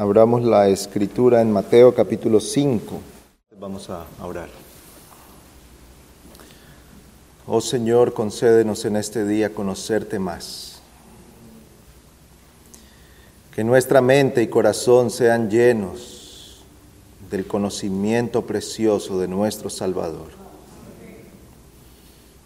[0.00, 3.02] Abramos la escritura en Mateo capítulo 5.
[3.58, 4.48] Vamos a orar.
[7.46, 10.80] Oh Señor, concédenos en este día conocerte más.
[13.54, 16.64] Que nuestra mente y corazón sean llenos
[17.30, 20.30] del conocimiento precioso de nuestro Salvador.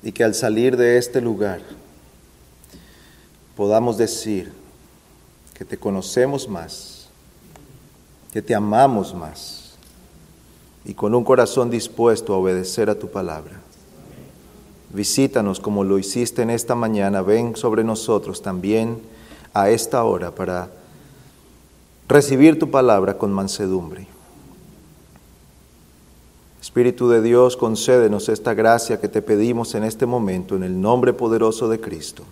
[0.03, 1.61] Y que al salir de este lugar
[3.57, 4.51] podamos decir
[5.57, 6.94] que te conocemos más
[8.35, 9.77] que te amamos más
[10.85, 13.61] y con un corazón dispuesto a obedecer a tu palabra.
[14.93, 19.01] Visítanos como lo hiciste en esta mañana, ven sobre nosotros también
[19.55, 20.69] a esta hora para
[22.09, 24.09] recibir tu palabra con mansedumbre.
[26.61, 31.13] Espíritu de Dios, concédenos esta gracia que te pedimos en este momento, en el nombre
[31.13, 32.25] poderoso de Cristo.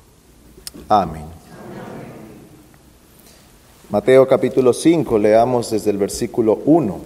[0.88, 1.41] Amén.
[3.92, 6.98] Mateo capítulo 5, leamos desde el versículo 1.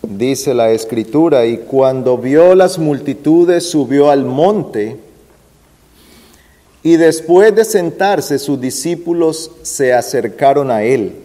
[0.00, 4.96] Dice la escritura, y cuando vio las multitudes subió al monte,
[6.82, 11.16] y después de sentarse sus discípulos se acercaron a él,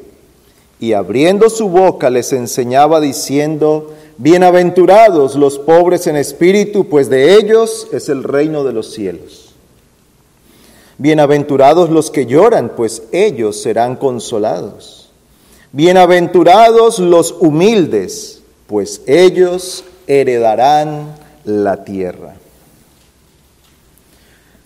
[0.81, 7.87] y abriendo su boca les enseñaba diciendo, Bienaventurados los pobres en espíritu, pues de ellos
[7.93, 9.46] es el reino de los cielos.
[10.99, 15.11] Bienaventurados los que lloran, pues ellos serán consolados.
[15.71, 22.35] Bienaventurados los humildes, pues ellos heredarán la tierra.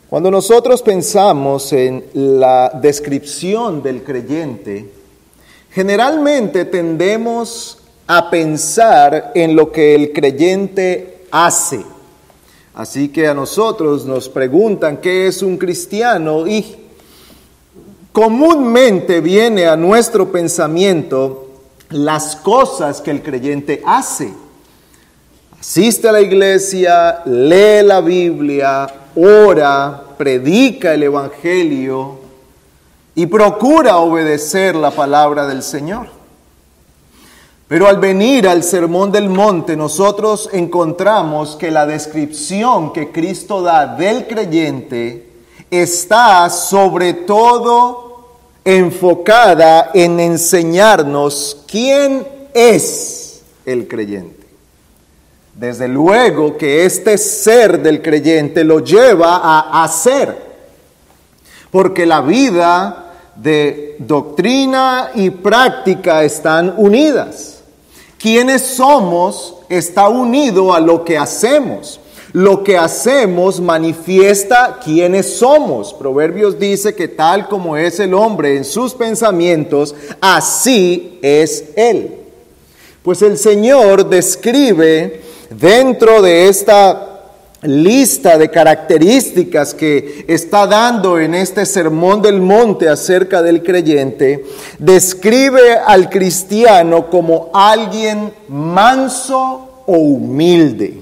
[0.09, 4.89] Cuando nosotros pensamos en la descripción del creyente,
[5.69, 11.83] generalmente tendemos a pensar en lo que el creyente hace
[12.81, 16.65] Así que a nosotros nos preguntan qué es un cristiano y
[18.11, 21.51] comúnmente viene a nuestro pensamiento
[21.91, 24.33] las cosas que el creyente hace.
[25.59, 32.17] Asiste a la iglesia, lee la Biblia, ora, predica el Evangelio
[33.13, 36.20] y procura obedecer la palabra del Señor.
[37.71, 43.95] Pero al venir al Sermón del Monte, nosotros encontramos que la descripción que Cristo da
[43.95, 45.29] del creyente
[45.69, 48.27] está sobre todo
[48.65, 54.45] enfocada en enseñarnos quién es el creyente.
[55.55, 60.35] Desde luego que este ser del creyente lo lleva a hacer,
[61.71, 67.60] porque la vida de doctrina y práctica están unidas.
[68.21, 71.99] Quienes somos está unido a lo que hacemos.
[72.33, 75.93] Lo que hacemos manifiesta quiénes somos.
[75.93, 82.19] Proverbios dice que tal como es el hombre en sus pensamientos, así es él.
[83.03, 87.10] Pues el Señor describe dentro de esta
[87.63, 94.45] lista de características que está dando en este sermón del monte acerca del creyente,
[94.79, 101.01] describe al cristiano como alguien manso o humilde.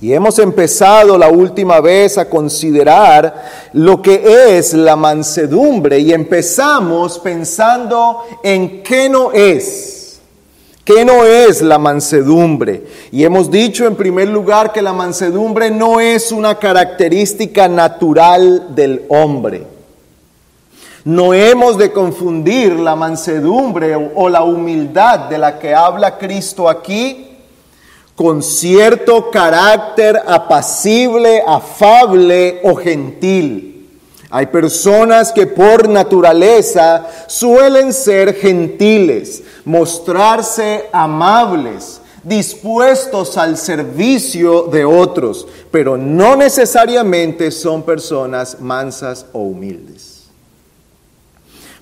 [0.00, 7.18] Y hemos empezado la última vez a considerar lo que es la mansedumbre y empezamos
[7.18, 9.95] pensando en qué no es.
[10.86, 12.84] ¿Qué no es la mansedumbre?
[13.10, 19.02] Y hemos dicho en primer lugar que la mansedumbre no es una característica natural del
[19.08, 19.66] hombre.
[21.02, 27.36] No hemos de confundir la mansedumbre o la humildad de la que habla Cristo aquí
[28.14, 33.75] con cierto carácter apacible, afable o gentil.
[34.36, 45.48] Hay personas que por naturaleza suelen ser gentiles, mostrarse amables, dispuestos al servicio de otros,
[45.70, 50.24] pero no necesariamente son personas mansas o humildes.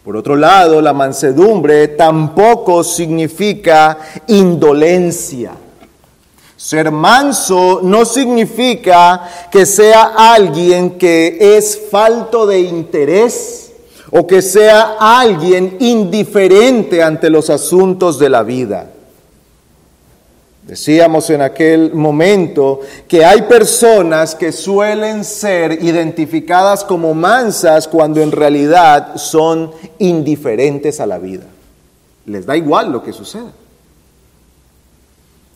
[0.04, 3.98] Por otro lado, la mansedumbre tampoco significa
[4.28, 5.54] indolencia.
[6.64, 13.70] Ser manso no significa que sea alguien que es falto de interés
[14.10, 18.90] o que sea alguien indiferente ante los asuntos de la vida.
[20.62, 28.32] Decíamos en aquel momento que hay personas que suelen ser identificadas como mansas cuando en
[28.32, 31.44] realidad son indiferentes a la vida.
[32.24, 33.52] Les da igual lo que suceda.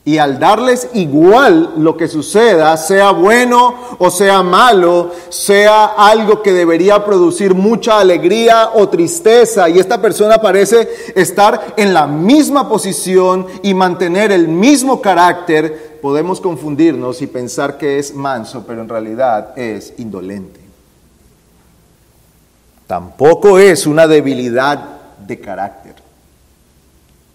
[0.08, 6.54] Y al darles igual lo que suceda, sea bueno o sea malo, sea algo que
[6.54, 13.48] debería producir mucha alegría o tristeza, y esta persona parece estar en la misma posición
[13.62, 19.58] y mantener el mismo carácter, podemos confundirnos y pensar que es manso, pero en realidad
[19.58, 20.60] es indolente.
[22.86, 24.88] Tampoco es una debilidad
[25.18, 25.96] de carácter.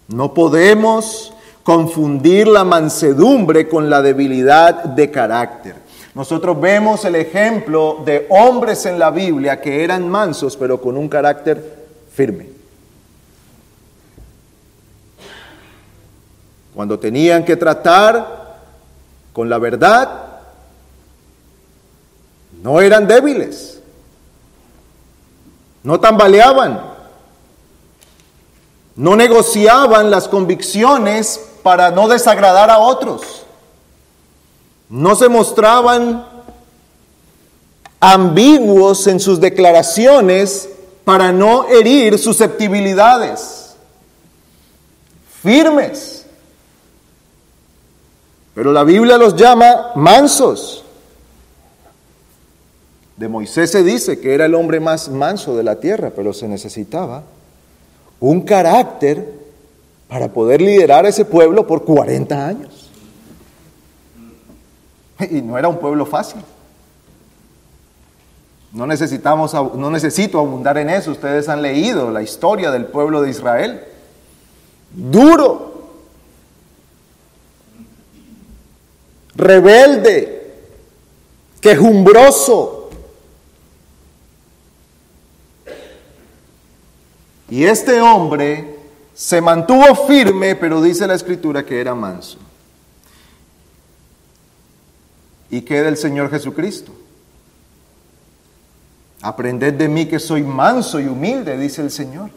[0.08, 1.33] No podemos
[1.64, 5.74] confundir la mansedumbre con la debilidad de carácter.
[6.14, 11.08] Nosotros vemos el ejemplo de hombres en la Biblia que eran mansos pero con un
[11.08, 12.50] carácter firme.
[16.74, 18.58] Cuando tenían que tratar
[19.32, 20.40] con la verdad,
[22.62, 23.80] no eran débiles,
[25.82, 26.80] no tambaleaban,
[28.96, 33.22] no negociaban las convicciones para no desagradar a otros.
[34.90, 36.26] No se mostraban
[37.98, 40.68] ambiguos en sus declaraciones
[41.04, 43.76] para no herir susceptibilidades.
[45.42, 46.26] Firmes.
[48.54, 50.84] Pero la Biblia los llama mansos.
[53.16, 56.46] De Moisés se dice que era el hombre más manso de la tierra, pero se
[56.46, 57.22] necesitaba
[58.20, 59.43] un carácter
[60.14, 62.88] para poder liderar ese pueblo por 40 años.
[65.28, 66.40] Y no era un pueblo fácil.
[68.70, 71.10] No necesitamos, no necesito abundar en eso.
[71.10, 73.82] Ustedes han leído la historia del pueblo de Israel.
[74.92, 75.90] Duro,
[79.34, 80.54] rebelde,
[81.60, 82.88] quejumbroso.
[87.50, 88.73] Y este hombre
[89.14, 92.38] se mantuvo firme, pero dice la escritura que era manso.
[95.50, 96.90] ¿Y qué del Señor Jesucristo?
[99.22, 102.30] Aprended de mí que soy manso y humilde, dice el Señor.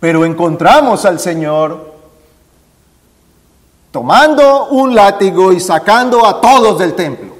[0.00, 1.94] Pero encontramos al Señor
[3.90, 7.35] tomando un látigo y sacando a todos del templo.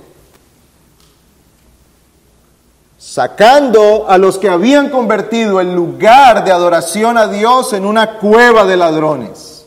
[3.07, 8.65] Sacando a los que habían convertido el lugar de adoración a Dios en una cueva
[8.65, 9.65] de ladrones.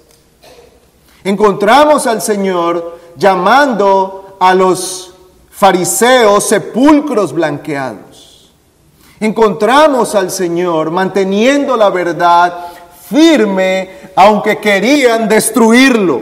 [1.23, 5.13] Encontramos al Señor llamando a los
[5.51, 8.51] fariseos sepulcros blanqueados.
[9.21, 12.53] Encontramos al Señor manteniendo la verdad
[13.09, 16.21] firme aunque querían destruirlo.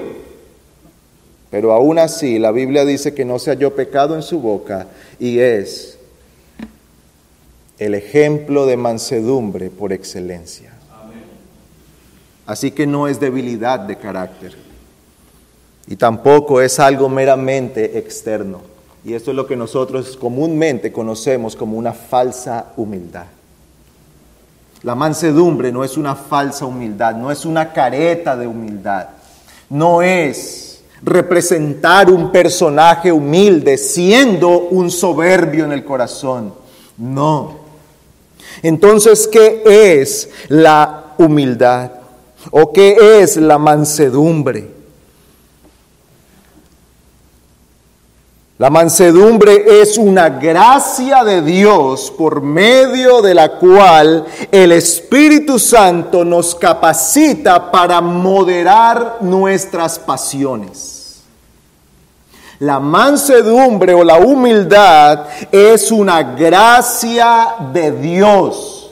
[1.50, 4.86] Pero aún así la Biblia dice que no se halló pecado en su boca
[5.20, 5.97] y es
[7.80, 10.74] el ejemplo de mansedumbre por excelencia.
[12.46, 14.56] Así que no es debilidad de carácter
[15.88, 18.62] y tampoco es algo meramente externo.
[19.06, 23.26] Y esto es lo que nosotros comúnmente conocemos como una falsa humildad.
[24.84, 29.08] La mansedumbre no es una falsa humildad, no es una careta de humildad,
[29.70, 36.54] no es representar un personaje humilde siendo un soberbio en el corazón.
[36.98, 37.67] No,
[38.62, 41.92] entonces, ¿qué es la humildad?
[42.52, 44.78] ¿O qué es la mansedumbre?
[48.60, 56.26] La mansedumbre es una gracia de Dios por medio de la cual el Espíritu Santo
[56.26, 60.97] nos capacita para moderar nuestras pasiones.
[62.60, 68.92] La mansedumbre o la humildad es una gracia de Dios.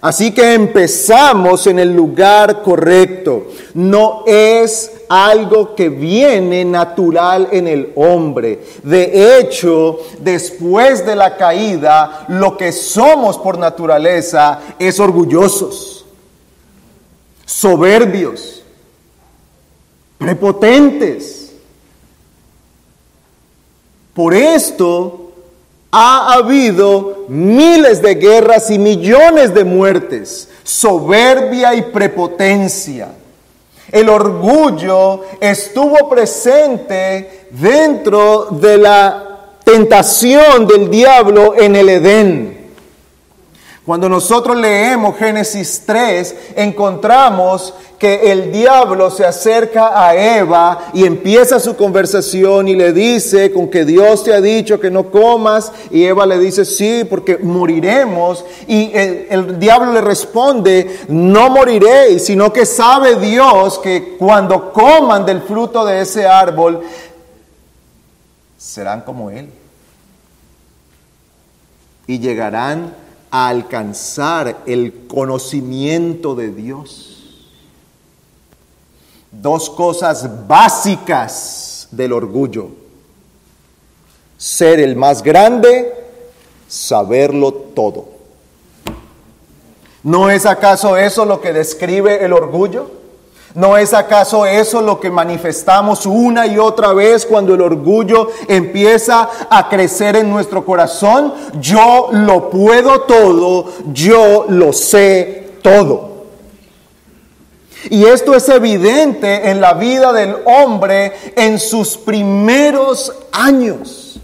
[0.00, 3.48] Así que empezamos en el lugar correcto.
[3.74, 8.64] No es algo que viene natural en el hombre.
[8.82, 16.04] De hecho, después de la caída, lo que somos por naturaleza es orgullosos,
[17.44, 18.62] soberbios,
[20.18, 21.43] prepotentes
[24.14, 25.32] por esto
[25.90, 33.12] ha habido miles de guerras y millones de muertes, soberbia y prepotencia.
[33.92, 42.63] El orgullo estuvo presente dentro de la tentación del diablo en el Edén.
[43.84, 51.60] Cuando nosotros leemos Génesis 3, encontramos que el diablo se acerca a Eva y empieza
[51.60, 56.04] su conversación y le dice con que Dios te ha dicho que no comas y
[56.04, 62.66] Eva le dice sí porque moriremos y el, diablo le responde no moriréis sino que
[62.66, 66.82] sabe Dios que cuando coman del fruto de ese árbol
[68.64, 69.50] serán como él.
[72.06, 73.03] Y llegarán
[73.36, 77.40] a alcanzar el conocimiento de Dios.
[79.32, 82.68] Dos cosas básicas del orgullo.
[84.38, 85.92] Ser el más grande,
[86.68, 88.06] saberlo todo.
[90.04, 92.88] ¿No es acaso eso lo que describe el orgullo?
[93.54, 99.28] ¿No es acaso eso lo que manifestamos una y otra vez cuando el orgullo empieza
[99.48, 101.32] a crecer en nuestro corazón?
[101.60, 106.14] Yo lo puedo todo, yo lo sé todo.
[107.90, 114.18] Y esto es evidente en la vida del hombre en sus primeros años.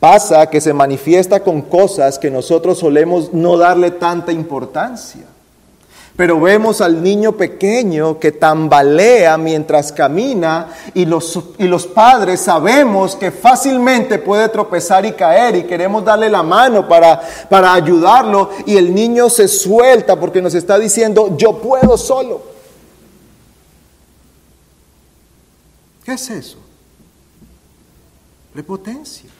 [0.00, 5.26] Pasa que se manifiesta con cosas que nosotros solemos no darle tanta importancia.
[6.16, 13.16] Pero vemos al niño pequeño que tambalea mientras camina y los, y los padres sabemos
[13.16, 18.76] que fácilmente puede tropezar y caer y queremos darle la mano para, para ayudarlo y
[18.76, 22.42] el niño se suelta porque nos está diciendo, yo puedo solo.
[26.04, 26.58] ¿Qué es eso?
[28.52, 29.30] Prepotencia,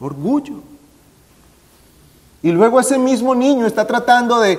[0.00, 0.71] orgullo.
[2.42, 4.58] Y luego ese mismo niño está tratando de,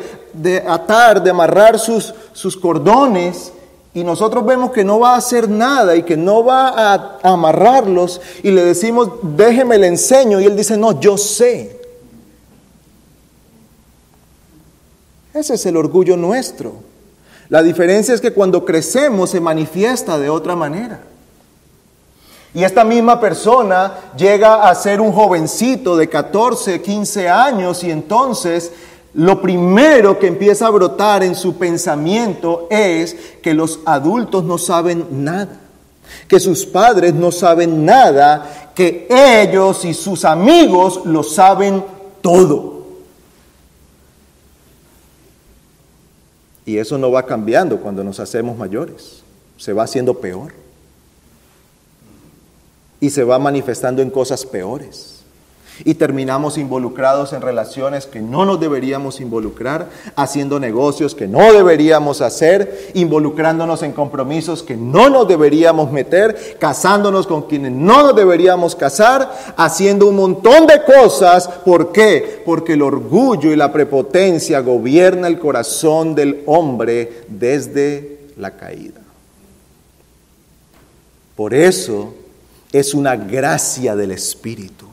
[0.67, 3.51] atar, de amarrar sus, sus, cordones
[3.93, 8.21] y nosotros vemos que no va a hacer nada y que no va a amarrarlos
[8.41, 11.81] y le decimos, déjeme le enseño y él dice, no, yo sé.
[15.33, 16.75] Ese es el orgullo nuestro.
[17.49, 21.01] La diferencia es que cuando crecemos se manifiesta de otra manera.
[22.55, 28.72] Y esta misma persona llega a ser un jovencito de 14, 15 años y entonces
[29.15, 35.24] lo primero que empieza a brotar en su pensamiento es que los adultos no saben
[35.24, 35.62] nada,
[36.27, 41.83] que sus padres no saben nada, que ellos y sus amigos lo saben
[42.22, 42.83] todo.
[46.65, 49.24] Y eso no va cambiando cuando nos hacemos mayores,
[49.57, 50.62] se va haciendo peor
[53.03, 55.25] y se va manifestando en cosas peores.
[55.83, 62.22] Y terminamos involucrados en relaciones que no nos deberíamos involucrar, haciendo negocios que no deberíamos
[62.22, 68.74] hacer, involucrándonos en compromisos que no nos deberíamos meter, casándonos con quienes no nos deberíamos
[68.74, 71.50] casar, haciendo un montón de cosas.
[71.50, 72.41] ¿Por qué?
[72.45, 79.01] Porque el orgullo y la prepotencia gobierna el corazón del hombre desde la caída.
[81.36, 82.13] Por eso
[82.74, 84.88] es una gracia del Espíritu.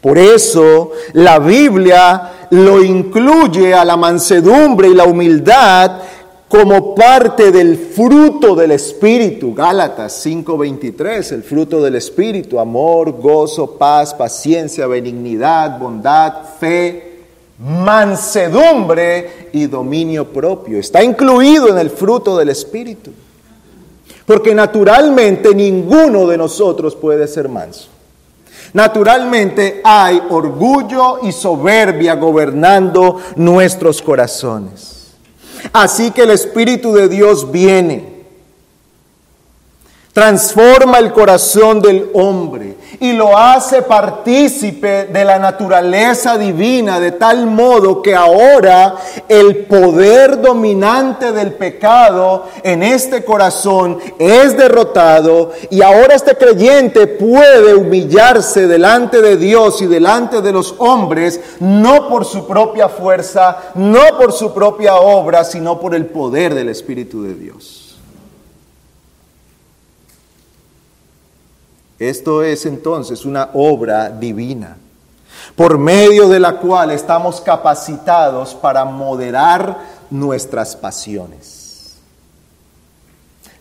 [0.00, 6.02] Por eso la Biblia lo incluye a la mansedumbre y la humildad
[6.48, 9.54] como parte del fruto del Espíritu.
[9.54, 17.22] Gálatas 5:23, el fruto del Espíritu, amor, gozo, paz, paciencia, benignidad, bondad, fe,
[17.58, 20.78] mansedumbre y dominio propio.
[20.78, 23.12] Está incluido en el fruto del Espíritu.
[24.28, 27.88] Porque naturalmente ninguno de nosotros puede ser manso.
[28.74, 35.14] Naturalmente hay orgullo y soberbia gobernando nuestros corazones.
[35.72, 38.17] Así que el Espíritu de Dios viene,
[40.12, 47.46] transforma el corazón del hombre y lo hace partícipe de la naturaleza divina de tal
[47.46, 48.96] modo que ahora
[49.28, 57.74] el poder dominante del pecado en este corazón es derrotado y ahora este creyente puede
[57.74, 64.00] humillarse delante de Dios y delante de los hombres no por su propia fuerza, no
[64.18, 67.87] por su propia obra, sino por el poder del Espíritu de Dios.
[71.98, 74.76] Esto es entonces una obra divina,
[75.56, 79.78] por medio de la cual estamos capacitados para moderar
[80.08, 81.96] nuestras pasiones.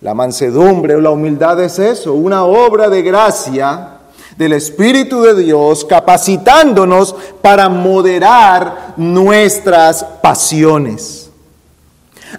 [0.01, 3.93] La mansedumbre o la humildad es eso, una obra de gracia
[4.37, 11.31] del Espíritu de Dios capacitándonos para moderar nuestras pasiones.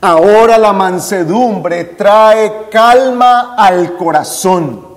[0.00, 4.87] Ahora la mansedumbre trae calma al corazón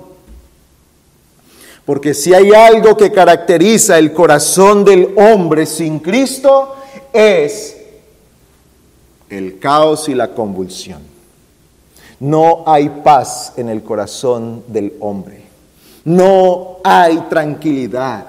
[1.84, 6.76] Porque si hay algo que caracteriza el corazón del hombre sin Cristo,
[7.12, 7.76] es
[9.28, 11.02] el caos y la convulsión.
[12.20, 15.42] No hay paz en el corazón del hombre.
[16.04, 18.26] No hay tranquilidad.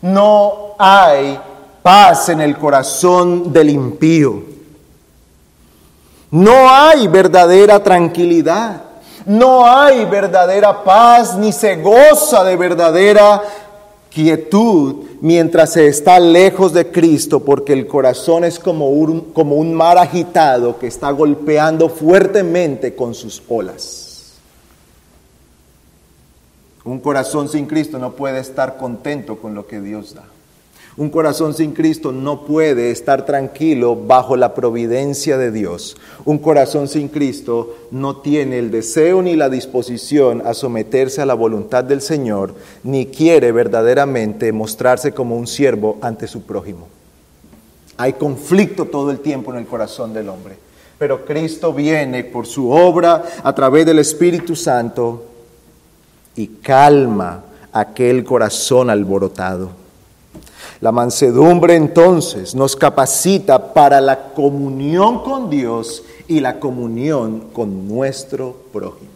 [0.00, 1.38] No hay
[1.82, 4.42] paz en el corazón del impío.
[6.30, 8.85] No hay verdadera tranquilidad.
[9.26, 13.42] No hay verdadera paz ni se goza de verdadera
[14.08, 19.74] quietud mientras se está lejos de Cristo, porque el corazón es como un, como un
[19.74, 24.34] mar agitado que está golpeando fuertemente con sus olas.
[26.84, 30.22] Un corazón sin Cristo no puede estar contento con lo que Dios da.
[30.98, 35.94] Un corazón sin Cristo no puede estar tranquilo bajo la providencia de Dios.
[36.24, 41.34] Un corazón sin Cristo no tiene el deseo ni la disposición a someterse a la
[41.34, 46.88] voluntad del Señor, ni quiere verdaderamente mostrarse como un siervo ante su prójimo.
[47.98, 50.56] Hay conflicto todo el tiempo en el corazón del hombre.
[50.98, 55.26] Pero Cristo viene por su obra a través del Espíritu Santo
[56.36, 59.85] y calma aquel corazón alborotado.
[60.80, 68.56] La mansedumbre entonces nos capacita para la comunión con Dios y la comunión con nuestro
[68.72, 69.10] prójimo.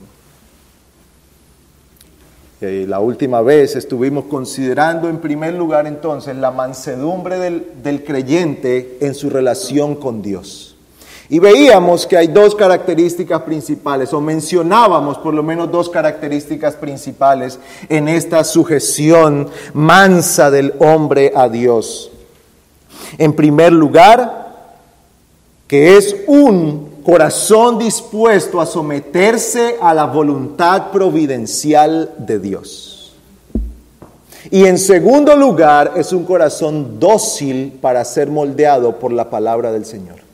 [2.62, 8.98] Y la última vez estuvimos considerando en primer lugar entonces la mansedumbre del, del creyente
[9.00, 10.69] en su relación con Dios.
[11.30, 17.60] Y veíamos que hay dos características principales, o mencionábamos por lo menos dos características principales
[17.88, 22.10] en esta sujeción mansa del hombre a Dios.
[23.16, 24.74] En primer lugar,
[25.68, 33.12] que es un corazón dispuesto a someterse a la voluntad providencial de Dios.
[34.50, 39.84] Y en segundo lugar, es un corazón dócil para ser moldeado por la palabra del
[39.84, 40.29] Señor.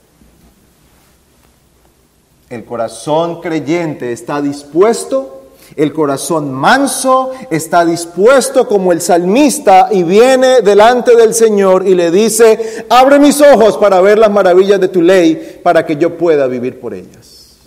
[2.49, 5.41] El corazón creyente está dispuesto,
[5.75, 12.09] el corazón manso está dispuesto como el salmista y viene delante del Señor y le
[12.09, 16.47] dice, abre mis ojos para ver las maravillas de tu ley, para que yo pueda
[16.47, 17.57] vivir por ellas.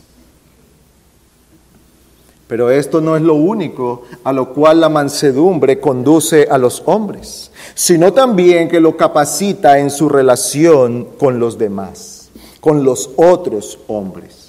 [2.47, 7.53] Pero esto no es lo único a lo cual la mansedumbre conduce a los hombres,
[7.75, 14.40] sino también que lo capacita en su relación con los demás, con los otros hombres.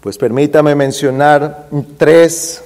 [0.00, 2.64] Pues permítame mencionar tres,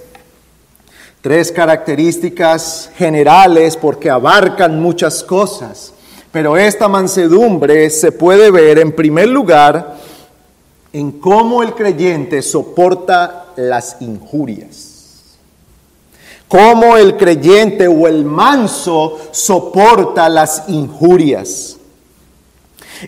[1.21, 5.93] tres características generales porque abarcan muchas cosas.
[6.31, 9.97] Pero esta mansedumbre se puede ver en primer lugar
[10.93, 15.39] en cómo el creyente soporta las injurias.
[16.47, 21.79] Cómo el creyente o el manso soporta las injurias.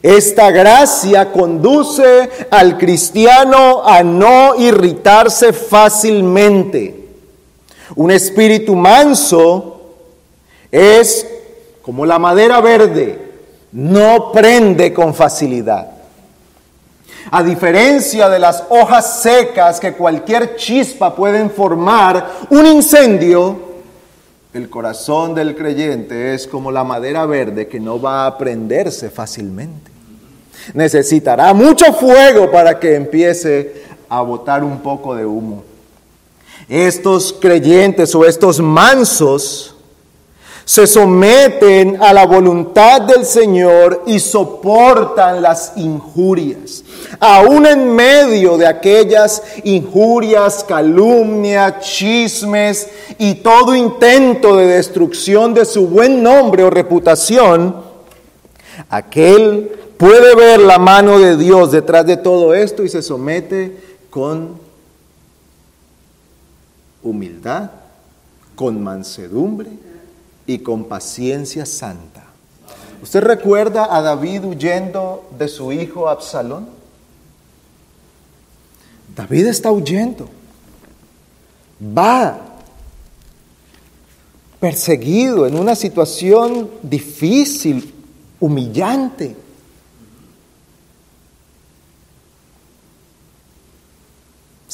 [0.02, 7.08] Esta gracia conduce al cristiano a no irritarse fácilmente.
[7.94, 9.80] Un espíritu manso
[10.70, 11.26] es
[11.82, 13.18] como la madera verde,
[13.72, 15.90] no prende con facilidad.
[17.30, 23.65] A diferencia de las hojas secas que cualquier chispa pueden formar un incendio,
[24.56, 29.90] el corazón del creyente es como la madera verde que no va a prenderse fácilmente.
[30.74, 35.62] Necesitará mucho fuego para que empiece a botar un poco de humo.
[36.68, 39.75] Estos creyentes o estos mansos
[40.66, 46.82] se someten a la voluntad del Señor y soportan las injurias.
[47.20, 55.86] Aún en medio de aquellas injurias, calumnias, chismes y todo intento de destrucción de su
[55.86, 57.76] buen nombre o reputación,
[58.90, 64.58] aquel puede ver la mano de Dios detrás de todo esto y se somete con
[67.04, 67.70] humildad,
[68.56, 69.70] con mansedumbre
[70.46, 72.24] y con paciencia santa.
[73.02, 76.68] ¿Usted recuerda a David huyendo de su hijo Absalón?
[79.14, 80.28] David está huyendo.
[81.80, 82.40] Va
[84.60, 87.94] perseguido en una situación difícil,
[88.40, 89.36] humillante.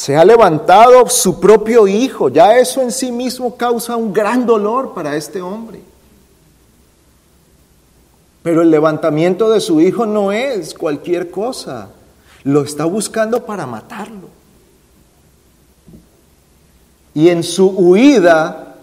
[0.03, 2.29] Se ha levantado su propio hijo.
[2.29, 5.81] Ya eso en sí mismo causa un gran dolor para este hombre.
[8.43, 11.91] Pero el levantamiento de su hijo no es cualquier cosa.
[12.43, 14.29] Lo está buscando para matarlo.
[17.15, 18.75] Y en su huida,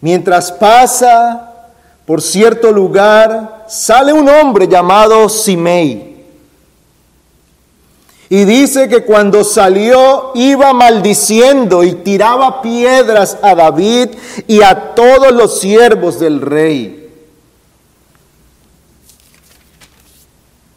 [0.00, 1.68] mientras pasa
[2.04, 6.09] por cierto lugar, sale un hombre llamado Simei.
[8.32, 14.10] Y dice que cuando salió iba maldiciendo y tiraba piedras a David
[14.46, 17.10] y a todos los siervos del rey.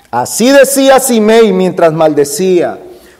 [0.09, 2.79] Así decía Simei mientras maldecía.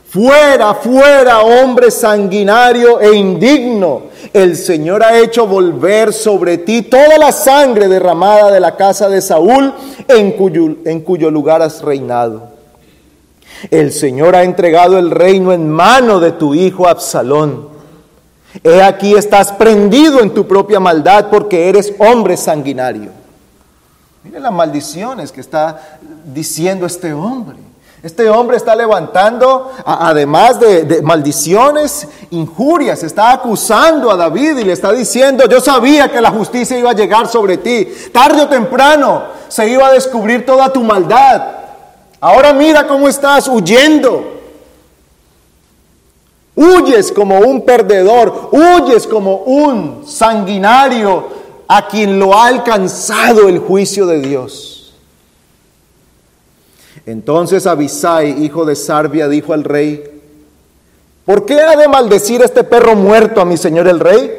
[0.09, 4.03] Fuera, fuera, hombre sanguinario e indigno.
[4.33, 9.21] El Señor ha hecho volver sobre ti toda la sangre derramada de la casa de
[9.21, 9.75] Saúl
[10.07, 12.52] en cuyo, en cuyo lugar has reinado.
[13.69, 17.69] El Señor ha entregado el reino en mano de tu hijo Absalón.
[18.63, 23.11] He aquí estás prendido en tu propia maldad porque eres hombre sanguinario.
[24.23, 27.57] Mire las maldiciones que está diciendo este hombre.
[28.03, 34.73] Este hombre está levantando, además de, de, maldiciones, injurias, está acusando a David y le
[34.73, 37.87] está diciendo, yo sabía que la justicia iba a llegar sobre ti.
[38.11, 41.62] Tarde o temprano se iba a descubrir toda tu maldad.
[42.23, 44.23] Ahora mira cómo estás huyendo.
[46.55, 51.27] Huyes como un perdedor, huyes como un sanguinario
[51.67, 54.93] a quien lo ha alcanzado el juicio de Dios.
[57.05, 60.21] Entonces Abisai, hijo de Sarbia, dijo al rey,
[61.25, 64.31] ¿por qué ha de maldecir este perro muerto a mi señor el rey?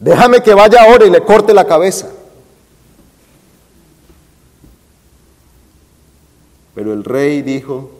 [0.00, 2.08] Déjame que vaya ahora y le corte la cabeza.
[6.74, 7.90] Pero el rey dijo,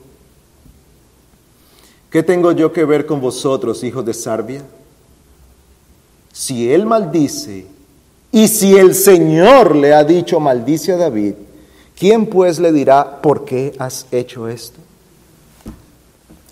[2.11, 4.65] ¿qué tengo yo que ver con vosotros, hijos de Sarbia?
[6.33, 7.67] Si él maldice
[8.33, 11.35] y si el Señor le ha dicho maldice a David,
[11.97, 14.81] ¿quién pues le dirá por qué has hecho esto?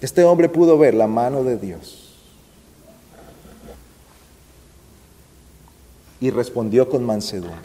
[0.01, 1.99] Este hombre pudo ver la mano de Dios.
[6.21, 7.59] Y respondió con mansedumbre.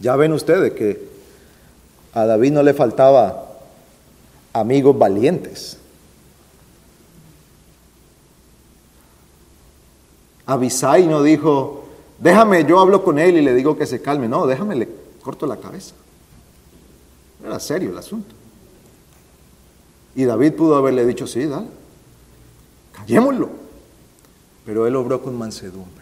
[0.00, 1.17] Ya ven ustedes que
[2.14, 3.46] a David no le faltaba
[4.52, 5.78] amigos valientes.
[10.46, 11.84] Abisai no dijo,
[12.18, 14.28] déjame, yo hablo con él y le digo que se calme.
[14.28, 14.88] No, déjame, le
[15.22, 15.94] corto la cabeza.
[17.44, 18.34] Era serio el asunto.
[20.14, 21.68] Y David pudo haberle dicho, sí, dale,
[22.92, 23.50] callémoslo.
[24.64, 25.97] Pero él obró con mansedumbre.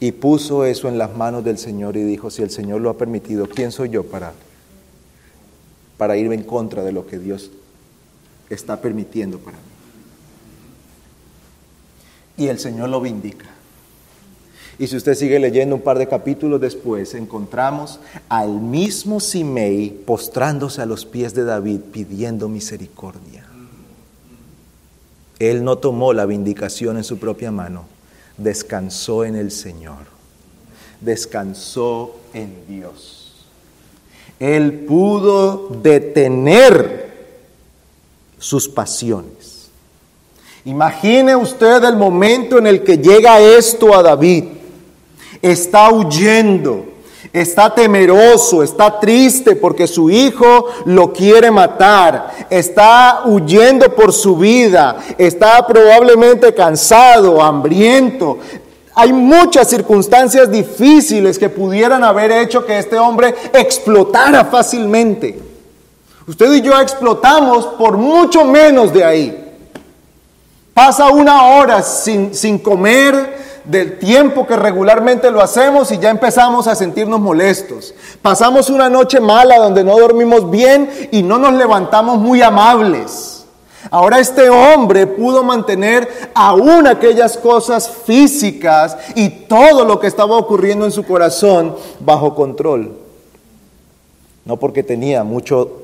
[0.00, 2.96] Y puso eso en las manos del Señor y dijo, si el Señor lo ha
[2.96, 4.32] permitido, ¿quién soy yo para,
[5.98, 7.50] para irme en contra de lo que Dios
[8.48, 9.64] está permitiendo para mí?
[12.38, 13.44] Y el Señor lo vindica.
[14.78, 20.80] Y si usted sigue leyendo un par de capítulos después, encontramos al mismo Simei postrándose
[20.80, 23.44] a los pies de David pidiendo misericordia.
[25.38, 27.84] Él no tomó la vindicación en su propia mano,
[28.42, 30.06] descansó en el Señor,
[31.00, 33.46] descansó en Dios.
[34.38, 37.10] Él pudo detener
[38.38, 39.68] sus pasiones.
[40.64, 44.44] Imagine usted el momento en el que llega esto a David.
[45.42, 46.86] Está huyendo,
[47.32, 54.96] está temeroso, está triste porque su hijo lo quiere matar, está huyendo por su vida,
[55.16, 58.38] está probablemente cansado, hambriento.
[58.94, 65.40] Hay muchas circunstancias difíciles que pudieran haber hecho que este hombre explotara fácilmente.
[66.26, 69.46] Usted y yo explotamos por mucho menos de ahí.
[70.74, 76.66] Pasa una hora sin, sin comer, del tiempo que regularmente lo hacemos y ya empezamos
[76.66, 77.94] a sentirnos molestos.
[78.20, 83.46] Pasamos una noche mala donde no dormimos bien y no nos levantamos muy amables.
[83.92, 90.84] Ahora este hombre pudo mantener aún aquellas cosas físicas y todo lo que estaba ocurriendo
[90.84, 92.98] en su corazón bajo control.
[94.44, 95.82] No porque tenía mucho,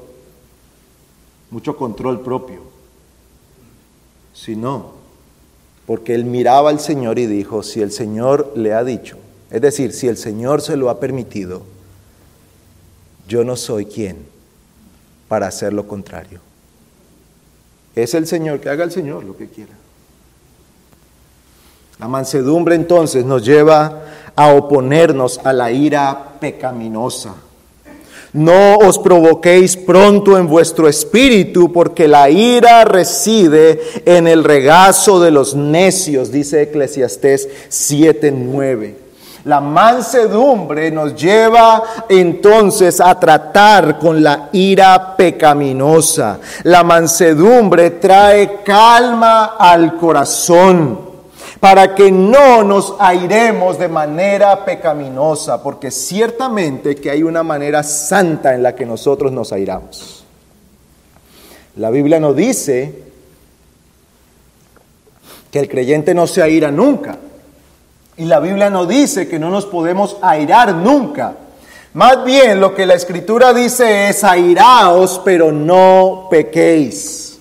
[1.51, 2.62] mucho control propio,
[4.35, 4.95] sino
[5.87, 9.16] porque él miraba al Señor y dijo, si el Señor le ha dicho,
[9.51, 11.62] es decir, si el Señor se lo ha permitido,
[13.29, 14.16] yo no soy quien
[15.29, 16.40] para hacer lo contrario.
[17.94, 19.72] Es el Señor, que haga el Señor lo que quiera.
[21.99, 24.03] La mansedumbre entonces nos lleva
[24.35, 27.35] a oponernos a la ira pecaminosa
[28.37, 35.31] no os provoquéis pronto en vuestro espíritu, porque la ira reside en el regazo de
[35.31, 39.07] los necios, dice Eclesiastés 7:9.
[39.44, 46.40] La mansedumbre nos lleva entonces a tratar con la ira pecaminosa.
[46.64, 51.05] La mansedumbre trae calma al corazón
[51.66, 58.55] para que no nos airemos de manera pecaminosa, porque ciertamente que hay una manera santa
[58.55, 60.24] en la que nosotros nos airamos.
[61.74, 63.02] La Biblia nos dice
[65.50, 67.18] que el creyente no se aira nunca.
[68.16, 71.35] Y la Biblia no dice que no nos podemos airar nunca.
[71.94, 77.36] Más bien lo que la escritura dice es airaos, pero no pequéis.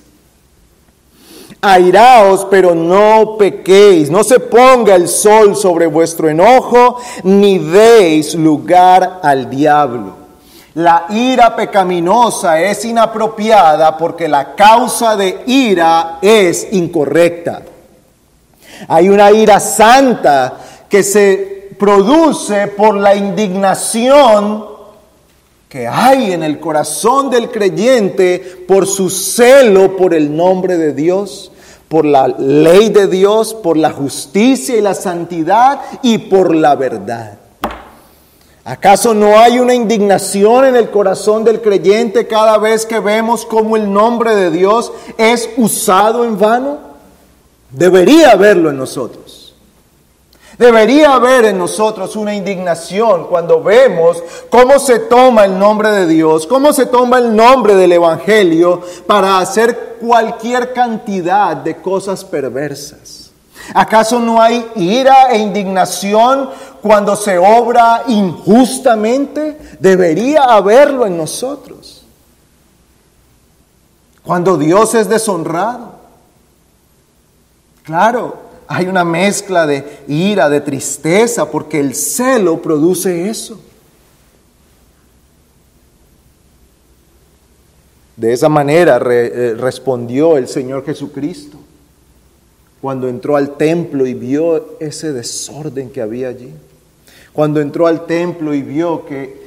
[1.73, 4.09] Airaos, pero no pequéis.
[4.09, 10.25] No se ponga el sol sobre vuestro enojo, ni deis lugar al diablo.
[10.75, 17.61] La ira pecaminosa es inapropiada porque la causa de ira es incorrecta.
[18.89, 20.53] Hay una ira santa
[20.89, 24.75] que se produce por la indignación
[25.69, 31.51] que hay en el corazón del creyente por su celo por el nombre de Dios,
[31.87, 37.37] por la ley de Dios, por la justicia y la santidad y por la verdad.
[38.67, 43.75] ¿Acaso no hay una indignación en el corazón del creyente cada vez que vemos cómo
[43.75, 46.79] el nombre de Dios es usado en vano?
[47.69, 49.34] Debería haberlo en nosotros.
[50.57, 56.47] Debería haber en nosotros una indignación cuando vemos cómo se toma el nombre de Dios,
[56.47, 63.31] cómo se toma el nombre del Evangelio para hacer cualquier cantidad de cosas perversas.
[63.73, 66.49] ¿Acaso no hay ira e indignación
[66.81, 69.57] cuando se obra injustamente?
[69.79, 72.03] Debería haberlo en nosotros.
[74.23, 75.95] Cuando Dios es deshonrado.
[77.83, 83.59] Claro, hay una mezcla de ira, de tristeza, porque el celo produce eso.
[88.17, 91.57] De esa manera eh, respondió el Señor Jesucristo
[92.81, 96.53] cuando entró al templo y vio ese desorden que había allí.
[97.33, 99.43] Cuando entró al templo y vio que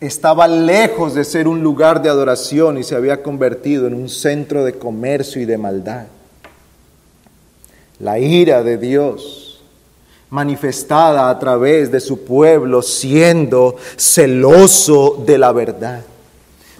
[0.00, 4.64] estaba lejos de ser un lugar de adoración y se había convertido en un centro
[4.64, 6.06] de comercio y de maldad
[8.00, 9.60] la ira de Dios
[10.30, 16.02] manifestada a través de su pueblo siendo celoso de la verdad,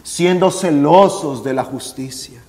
[0.03, 2.41] siendo celosos de la justicia.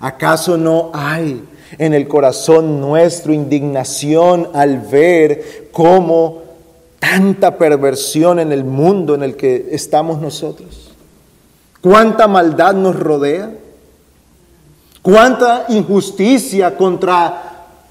[0.00, 1.42] ¿Acaso no hay
[1.78, 6.42] en el corazón nuestro indignación al ver cómo
[6.98, 10.90] tanta perversión en el mundo en el que estamos nosotros?
[11.80, 13.52] ¿Cuánta maldad nos rodea?
[15.02, 17.47] ¿Cuánta injusticia contra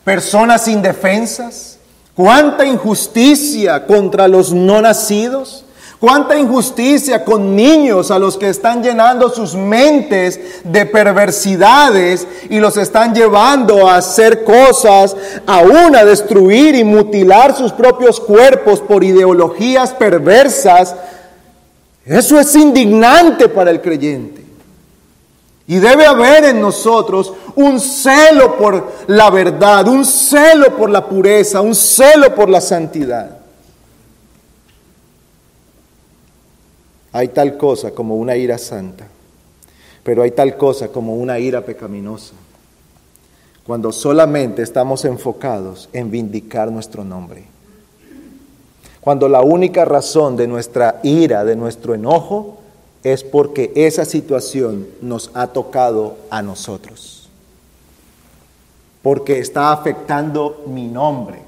[0.07, 1.79] personas indefensas,
[2.15, 5.65] cuánta injusticia contra los no nacidos,
[5.99, 12.77] cuánta injusticia con niños a los que están llenando sus mentes de perversidades y los
[12.77, 15.13] están llevando a hacer cosas,
[15.45, 20.95] aún a destruir y mutilar sus propios cuerpos por ideologías perversas.
[22.05, 24.36] Eso es indignante para el creyente.
[25.67, 31.59] Y debe haber en nosotros un celo por la verdad, un celo por la pureza,
[31.59, 33.37] un celo por la santidad.
[37.11, 39.07] Hay tal cosa como una ira santa,
[40.03, 42.33] pero hay tal cosa como una ira pecaminosa,
[43.65, 47.43] cuando solamente estamos enfocados en vindicar nuestro nombre.
[49.01, 52.56] Cuando la única razón de nuestra ira, de nuestro enojo,
[53.13, 57.29] es porque esa situación nos ha tocado a nosotros.
[59.01, 61.39] Porque está afectando mi nombre,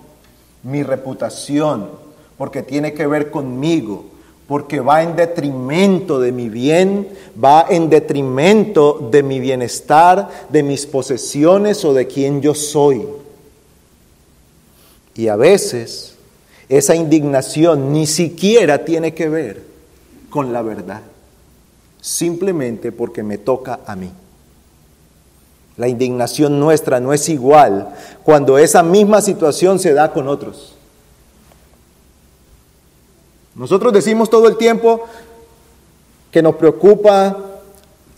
[0.63, 1.89] mi reputación,
[2.38, 4.06] porque tiene que ver conmigo,
[4.48, 7.10] porque va en detrimento de mi bien,
[7.43, 13.06] va en detrimento de mi bienestar, de mis posesiones o de quien yo soy.
[15.15, 16.15] Y a veces
[16.69, 19.63] esa indignación ni siquiera tiene que ver
[20.30, 21.02] con la verdad
[22.02, 24.12] simplemente porque me toca a mí.
[25.78, 30.76] La indignación nuestra no es igual cuando esa misma situación se da con otros.
[33.56, 35.06] Nosotros decimos todo el tiempo
[36.32, 37.38] que nos preocupa,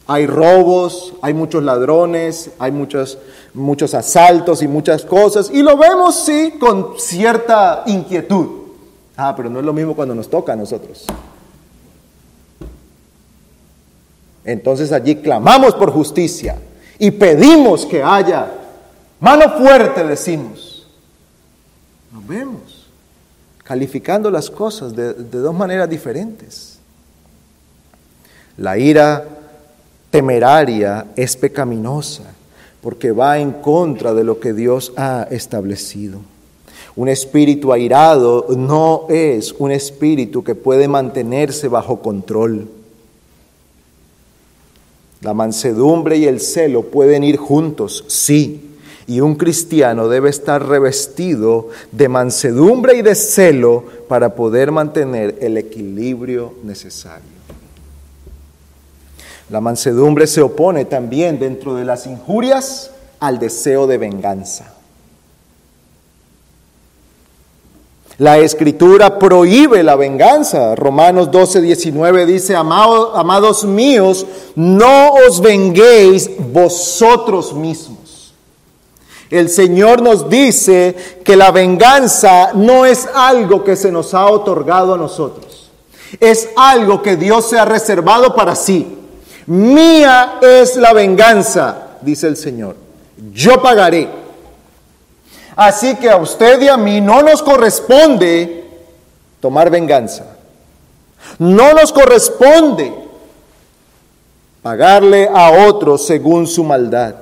[0.08, 3.18] hay robos, hay muchos ladrones, hay muchos,
[3.54, 8.48] muchos asaltos y muchas cosas, y lo vemos sí con cierta inquietud.
[9.16, 11.06] Ah, pero no es lo mismo cuando nos toca a nosotros.
[14.44, 16.58] Entonces allí clamamos por justicia
[16.98, 18.52] y pedimos que haya
[19.20, 20.88] mano fuerte, decimos.
[22.12, 22.88] Nos vemos
[23.64, 26.80] calificando las cosas de, de dos maneras diferentes.
[28.58, 29.26] La ira
[30.10, 32.24] temeraria es pecaminosa
[32.82, 36.20] porque va en contra de lo que Dios ha establecido.
[36.96, 42.68] Un espíritu airado no es un espíritu que puede mantenerse bajo control.
[45.22, 48.72] La mansedumbre y el celo pueden ir juntos, sí,
[49.08, 55.58] y un cristiano debe estar revestido de mansedumbre y de celo para poder mantener el
[55.58, 57.30] equilibrio necesario.
[59.50, 64.74] La mansedumbre se opone también dentro de las injurias al deseo de venganza.
[68.22, 70.76] La escritura prohíbe la venganza.
[70.76, 78.36] Romanos 12, 19 dice, amados míos, no os venguéis vosotros mismos.
[79.32, 84.94] El Señor nos dice que la venganza no es algo que se nos ha otorgado
[84.94, 85.72] a nosotros.
[86.20, 89.00] Es algo que Dios se ha reservado para sí.
[89.48, 92.76] Mía es la venganza, dice el Señor.
[93.34, 94.21] Yo pagaré.
[95.56, 98.64] Así que a usted y a mí no nos corresponde
[99.40, 100.26] tomar venganza.
[101.38, 102.94] No nos corresponde
[104.62, 107.16] pagarle a otros según su maldad.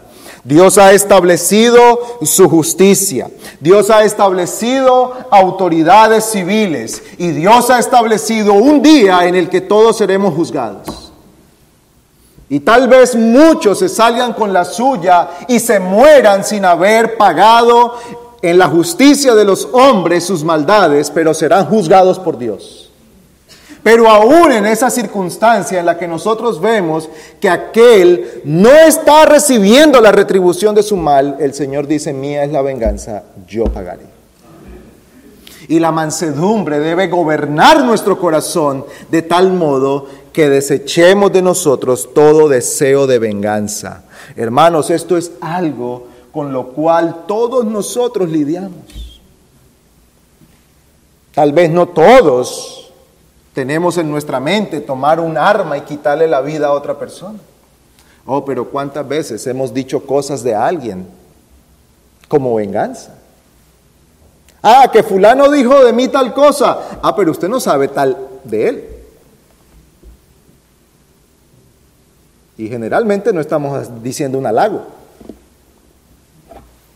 [0.43, 3.29] Dios ha establecido su justicia.
[3.59, 7.01] Dios ha establecido autoridades civiles.
[7.17, 11.09] Y Dios ha establecido un día en el que todos seremos juzgados.
[12.51, 17.93] Y tal vez muchos se salgan con la suya y se mueran sin haber pagado
[18.41, 22.89] en la justicia de los hombres sus maldades, pero serán juzgados por Dios.
[23.83, 30.01] Pero aún en esa circunstancia en la que nosotros vemos que aquel no está recibiendo
[30.01, 34.19] la retribución de su mal, el Señor dice, mía es la venganza, yo pagaré.
[35.69, 42.49] Y la mansedumbre debe gobernar nuestro corazón de tal modo que desechemos de nosotros todo
[42.49, 44.03] deseo de venganza.
[44.35, 46.07] Hermanos, esto es algo
[46.39, 49.19] con lo cual todos nosotros lidiamos.
[51.33, 52.93] Tal vez no todos
[53.53, 57.39] tenemos en nuestra mente tomar un arma y quitarle la vida a otra persona.
[58.25, 61.09] Oh, pero cuántas veces hemos dicho cosas de alguien
[62.29, 63.15] como venganza.
[64.63, 66.99] Ah, que fulano dijo de mí tal cosa.
[67.03, 68.89] Ah, pero usted no sabe tal de él.
[72.57, 74.98] Y generalmente no estamos diciendo un halago.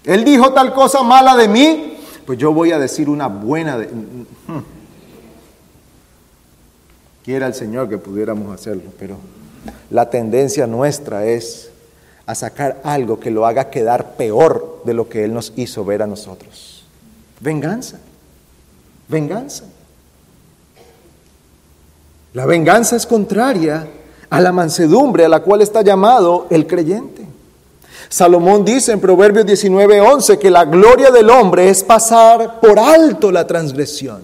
[0.05, 3.89] Él dijo tal cosa mala de mí, pues yo voy a decir una buena de...
[7.23, 9.15] Quiera el Señor que pudiéramos hacerlo, pero
[9.89, 11.69] la tendencia nuestra es
[12.25, 16.01] a sacar algo que lo haga quedar peor de lo que Él nos hizo ver
[16.01, 16.85] a nosotros.
[17.39, 17.99] Venganza,
[19.07, 19.65] venganza.
[22.33, 23.87] La venganza es contraria
[24.29, 27.12] a la mansedumbre a la cual está llamado el creyente.
[28.09, 33.47] Salomón dice en Proverbios 19:11 que la gloria del hombre es pasar por alto la
[33.47, 34.21] transgresión,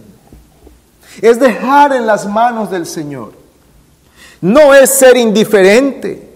[1.22, 3.34] es dejar en las manos del Señor.
[4.42, 6.30] No es ser indiferente.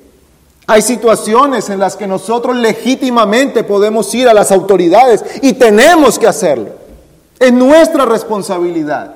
[0.65, 6.27] Hay situaciones en las que nosotros legítimamente podemos ir a las autoridades y tenemos que
[6.27, 6.69] hacerlo.
[7.39, 9.15] Es nuestra responsabilidad.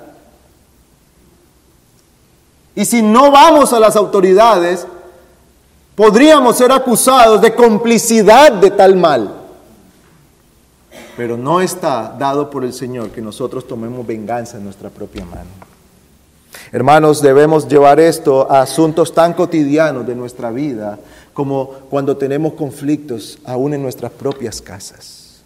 [2.75, 4.85] Y si no vamos a las autoridades,
[5.97, 9.33] podríamos ser acusados de complicidad de tal mal.
[11.17, 15.49] Pero no está dado por el Señor que nosotros tomemos venganza en nuestra propia mano.
[16.71, 20.99] Hermanos, debemos llevar esto a asuntos tan cotidianos de nuestra vida
[21.33, 25.41] como cuando tenemos conflictos aún en nuestras propias casas.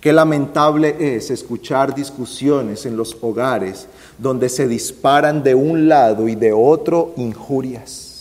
[0.00, 6.34] Qué lamentable es escuchar discusiones en los hogares donde se disparan de un lado y
[6.34, 8.13] de otro injurias,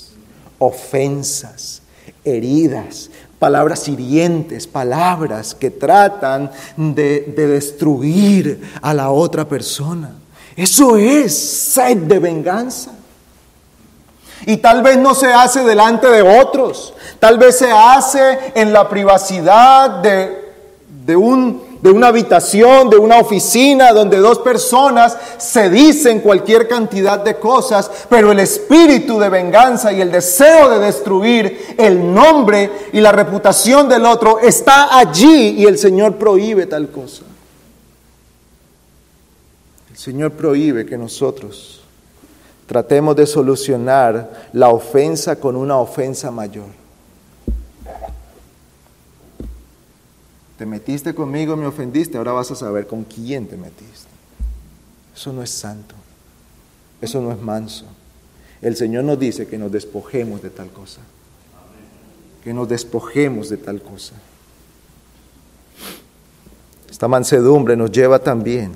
[0.66, 1.82] ofensas,
[2.24, 10.12] heridas, palabras hirientes, palabras que tratan de, destruir a la otra persona.
[10.56, 12.92] Eso es sed de venganza.
[14.46, 18.90] Y tal vez no se hace delante de otros, tal vez se hace en la
[18.90, 20.54] privacidad de,
[21.06, 27.20] de un de una habitación, de una oficina, donde dos personas se dicen cualquier cantidad
[27.20, 33.02] de cosas, pero el espíritu de venganza y el deseo de destruir el nombre y
[33.02, 37.24] la reputación del otro está allí y el Señor prohíbe tal cosa.
[39.92, 41.82] El Señor prohíbe que nosotros
[42.66, 46.83] tratemos de solucionar la ofensa con una ofensa mayor.
[50.58, 54.10] Te metiste conmigo, me ofendiste, ahora vas a saber con quién te metiste.
[55.16, 55.96] Eso no es santo.
[57.02, 57.86] Eso no es manso.
[58.62, 61.02] El Señor nos dice que nos despojemos de tal cosa.
[62.44, 64.14] Que nos despojemos de tal cosa.
[66.90, 68.72] Esta mansedumbre nos lleva también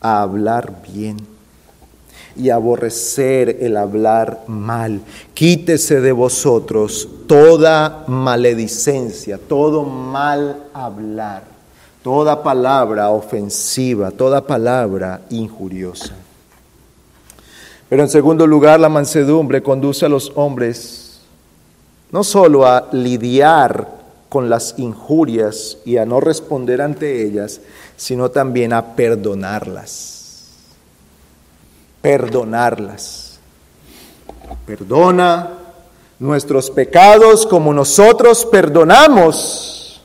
[0.00, 1.33] a hablar bien
[2.36, 5.00] y aborrecer el hablar mal.
[5.34, 11.44] Quítese de vosotros toda maledicencia, todo mal hablar,
[12.02, 16.14] toda palabra ofensiva, toda palabra injuriosa.
[17.88, 21.04] Pero en segundo lugar, la mansedumbre conduce a los hombres
[22.10, 23.88] no solo a lidiar
[24.28, 27.60] con las injurias y a no responder ante ellas,
[27.96, 30.23] sino también a perdonarlas.
[32.04, 33.38] Perdonarlas.
[34.66, 35.52] Perdona
[36.18, 40.02] nuestros pecados como nosotros perdonamos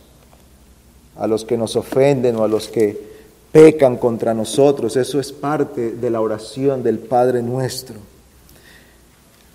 [1.18, 3.10] a los que nos ofenden o a los que
[3.52, 4.95] pecan contra nosotros.
[4.95, 7.97] Eso es parte de la oración del Padre nuestro.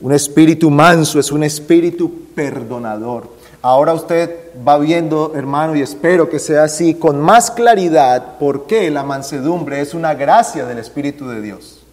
[0.03, 3.27] Un espíritu manso es un espíritu perdonador.
[3.63, 8.91] Ahora usted va viendo, hermano, y espero que sea así, con más claridad, por qué
[8.91, 11.84] la mansedumbre es una gracia del Espíritu de Dios.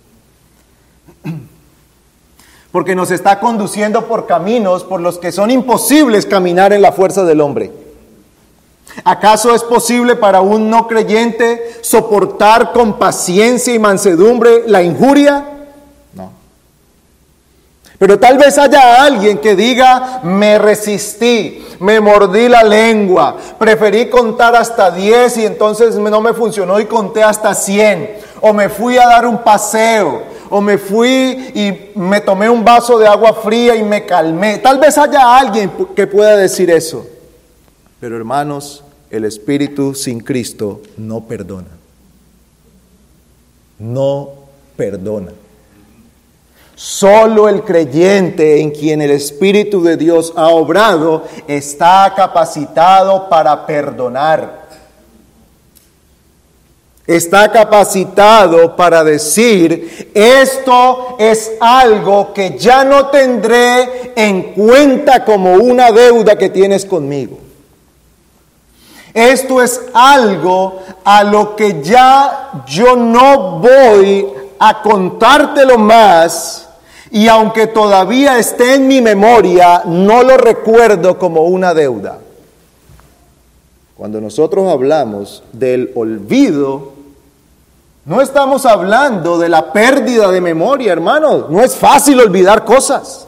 [2.71, 7.23] Porque nos está conduciendo por caminos por los que son imposibles caminar en la fuerza
[7.23, 7.71] del hombre.
[9.03, 15.45] ¿Acaso es posible para un no creyente soportar con paciencia y mansedumbre la injuria?
[16.13, 16.31] No.
[17.97, 24.55] Pero tal vez haya alguien que diga, me resistí, me mordí la lengua, preferí contar
[24.55, 29.07] hasta 10 y entonces no me funcionó y conté hasta 100, o me fui a
[29.07, 33.83] dar un paseo, o me fui y me tomé un vaso de agua fría y
[33.83, 34.57] me calmé.
[34.57, 37.07] Tal vez haya alguien que pueda decir eso.
[38.01, 41.69] Pero hermanos, el Espíritu sin Cristo no perdona.
[43.79, 44.29] No
[44.75, 45.31] perdona.
[46.75, 54.60] Solo el creyente en quien el Espíritu de Dios ha obrado está capacitado para perdonar.
[57.07, 65.91] Está capacitado para decir, esto es algo que ya no tendré en cuenta como una
[65.91, 67.37] deuda que tienes conmigo.
[69.13, 74.27] Esto es algo a lo que ya yo no voy
[74.59, 76.69] a contártelo más
[77.09, 82.19] y aunque todavía esté en mi memoria, no lo recuerdo como una deuda.
[84.01, 86.93] Cuando nosotros hablamos del olvido,
[88.05, 91.51] no estamos hablando de la pérdida de memoria, hermanos.
[91.51, 93.27] No es fácil olvidar cosas.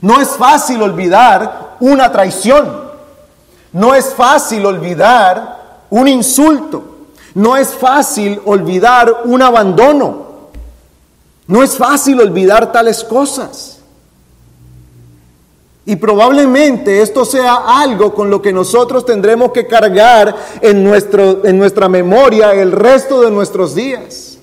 [0.00, 2.84] No es fácil olvidar una traición.
[3.72, 6.84] No es fácil olvidar un insulto.
[7.34, 10.26] No es fácil olvidar un abandono.
[11.48, 13.73] No es fácil olvidar tales cosas.
[15.86, 21.58] Y probablemente esto sea algo con lo que nosotros tendremos que cargar en, nuestro, en
[21.58, 24.38] nuestra memoria el resto de nuestros días.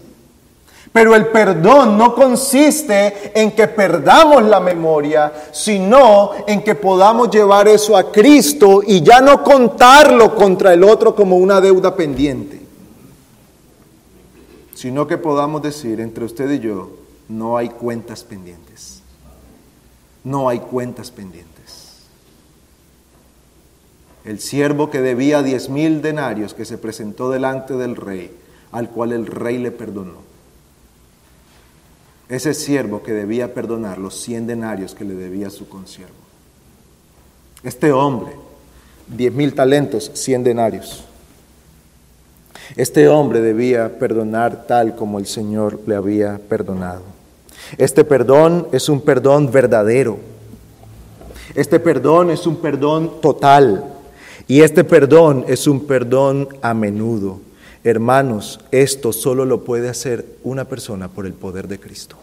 [0.93, 7.67] Pero el perdón no consiste en que perdamos la memoria, sino en que podamos llevar
[7.67, 12.61] eso a Cristo y ya no contarlo contra el otro como una deuda pendiente,
[14.75, 16.89] sino que podamos decir entre usted y yo,
[17.29, 18.90] no hay cuentas pendientes.
[20.23, 21.51] No hay cuentas pendientes.
[24.23, 28.31] El siervo que debía diez mil denarios que se presentó delante del rey,
[28.71, 30.31] al cual el rey le perdonó
[32.31, 36.13] ese siervo que debía perdonar los cien denarios que le debía su consiervo.
[37.61, 38.31] Este hombre,
[39.05, 41.03] diez mil talentos, cien denarios.
[42.77, 47.03] Este hombre debía perdonar tal como el Señor le había perdonado.
[47.77, 50.17] Este perdón es un perdón verdadero.
[51.55, 53.85] Este perdón es un perdón total.
[54.47, 57.39] Y este perdón es un perdón a menudo.
[57.83, 62.15] Hermanos, esto solo lo puede hacer una persona por el poder de Cristo.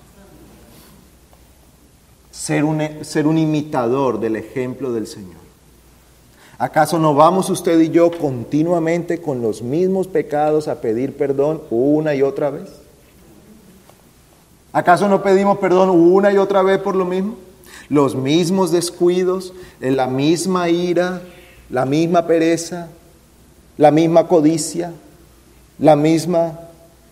[2.30, 5.48] Ser un, ser un imitador del ejemplo del Señor.
[6.58, 12.14] ¿Acaso no vamos usted y yo continuamente con los mismos pecados a pedir perdón una
[12.14, 12.68] y otra vez?
[14.72, 17.36] ¿Acaso no pedimos perdón una y otra vez por lo mismo?
[17.88, 21.22] Los mismos descuidos, la misma ira,
[21.70, 22.88] la misma pereza,
[23.76, 24.92] la misma codicia,
[25.78, 26.58] la misma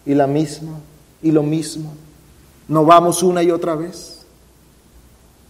[0.04, 0.80] y la misma
[1.22, 1.92] y lo mismo.
[2.68, 4.26] ¿No vamos una y otra vez?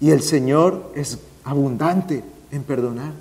[0.00, 3.12] Y el Señor es abundante en perdonar.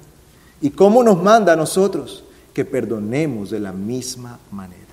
[0.62, 2.24] ¿Y cómo nos manda a nosotros?
[2.54, 4.85] Que perdonemos de la misma manera.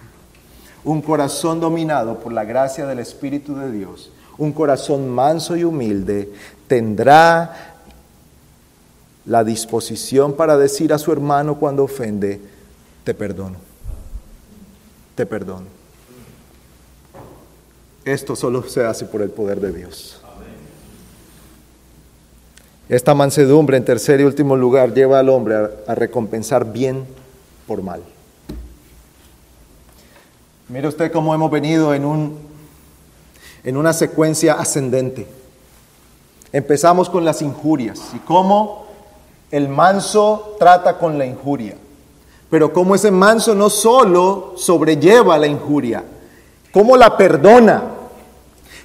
[0.85, 6.33] Un corazón dominado por la gracia del Espíritu de Dios, un corazón manso y humilde,
[6.67, 7.77] tendrá
[9.25, 12.41] la disposición para decir a su hermano cuando ofende,
[13.05, 13.57] te perdono,
[15.15, 15.67] te perdono.
[18.05, 20.21] Esto solo se hace por el poder de Dios.
[22.89, 25.55] Esta mansedumbre, en tercer y último lugar, lleva al hombre
[25.87, 27.05] a, recompensar bien
[27.67, 28.03] por mal.
[30.73, 32.39] Mire usted cómo hemos venido en, un,
[33.63, 35.29] en una secuencia ascendente.
[36.51, 38.87] Empezamos con las injurias y cómo
[39.51, 41.77] el manso trata con la injuria.
[42.49, 46.05] Pero cómo ese manso no solo sobrelleva la injuria,
[46.73, 47.83] cómo la perdona.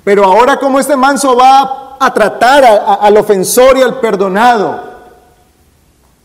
[0.03, 2.65] Pero ahora cómo este manso va a tratar
[2.99, 4.83] al ofensor y al perdonado.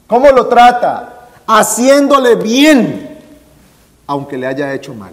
[0.08, 1.28] ¿Cómo lo trata?
[1.46, 3.20] Haciéndole bien,
[4.08, 5.12] aunque le haya hecho mal.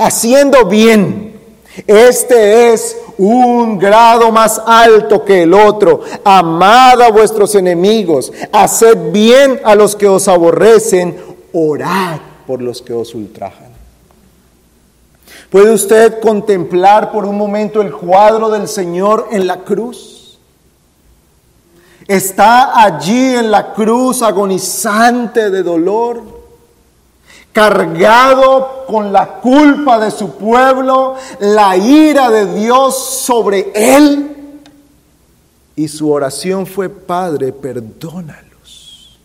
[0.00, 1.38] Haciendo bien.
[1.86, 6.00] Este es un grado más alto que el otro.
[6.24, 11.16] Amad a vuestros enemigos, haced bien a los que os aborrecen,
[11.52, 13.68] orad por los que os ultrajan.
[15.50, 20.38] ¿Puede usted contemplar por un momento el cuadro del Señor en la cruz?
[22.06, 26.39] Está allí en la cruz agonizante de dolor
[27.52, 34.60] cargado con la culpa de su pueblo, la ira de Dios sobre él.
[35.76, 39.18] Y su oración fue, Padre, perdónalos,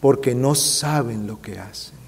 [0.00, 1.98] porque no saben lo que hacen.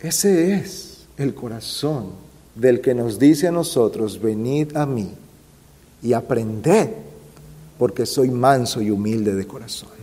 [0.00, 2.10] Ese es el corazón
[2.54, 5.14] del que nos dice a nosotros, venid a mí
[6.02, 6.90] y aprended,
[7.78, 10.01] porque soy manso y humilde de corazón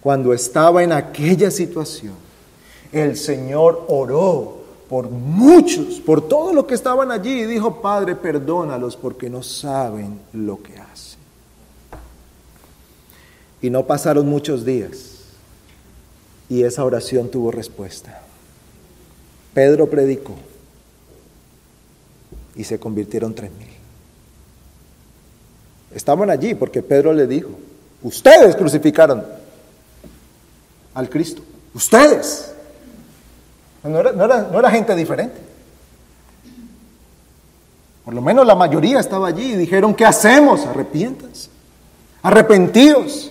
[0.00, 2.14] cuando estaba en aquella situación,
[2.92, 8.96] el Señor oró por muchos, por todos los que estaban allí y dijo, Padre, perdónalos
[8.96, 11.18] porque no saben lo que hacen.
[13.60, 15.16] Y no pasaron muchos días
[16.48, 18.22] y esa oración tuvo respuesta.
[19.52, 20.34] Pedro predicó
[22.54, 23.68] y se convirtieron tres mil.
[25.94, 27.50] Estaban allí porque Pedro le dijo,
[28.02, 29.24] ustedes crucificaron
[30.98, 31.42] al Cristo.
[31.74, 32.52] Ustedes.
[33.84, 35.40] No era, gente diferente.
[38.04, 40.66] Por lo menos la mayoría estaba allí y dijeron, ¿qué hacemos?
[40.66, 41.50] Arrepiéntanse.
[42.22, 43.30] Arrepentidos.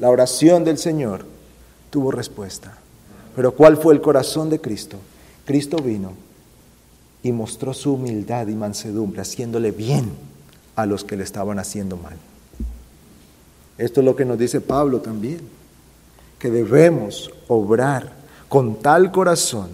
[0.00, 1.24] La oración del Señor
[1.90, 2.76] tuvo respuesta.
[3.36, 4.98] Pero ¿cuál fue el corazón de Cristo?
[5.44, 6.12] Cristo vino
[7.22, 10.10] y mostró su humildad y mansedumbre, haciéndole bien
[10.74, 12.16] a los que le estaban haciendo mal.
[13.78, 15.55] Esto es lo que nos dice Pablo también
[16.50, 18.12] debemos obrar
[18.48, 19.68] con tal corazón.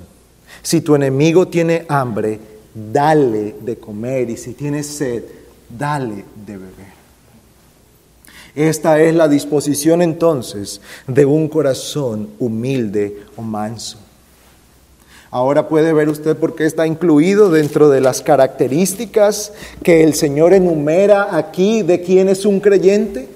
[0.63, 2.39] Si tu enemigo tiene hambre,
[2.75, 5.25] dale de comer y si tiene sed,
[5.69, 7.03] dale de beber.
[8.55, 13.99] Esta es la disposición entonces de un corazón humilde o manso.
[15.31, 20.53] Ahora puede ver usted por qué está incluido dentro de las características que el Señor
[20.53, 23.31] enumera aquí de quién es un creyente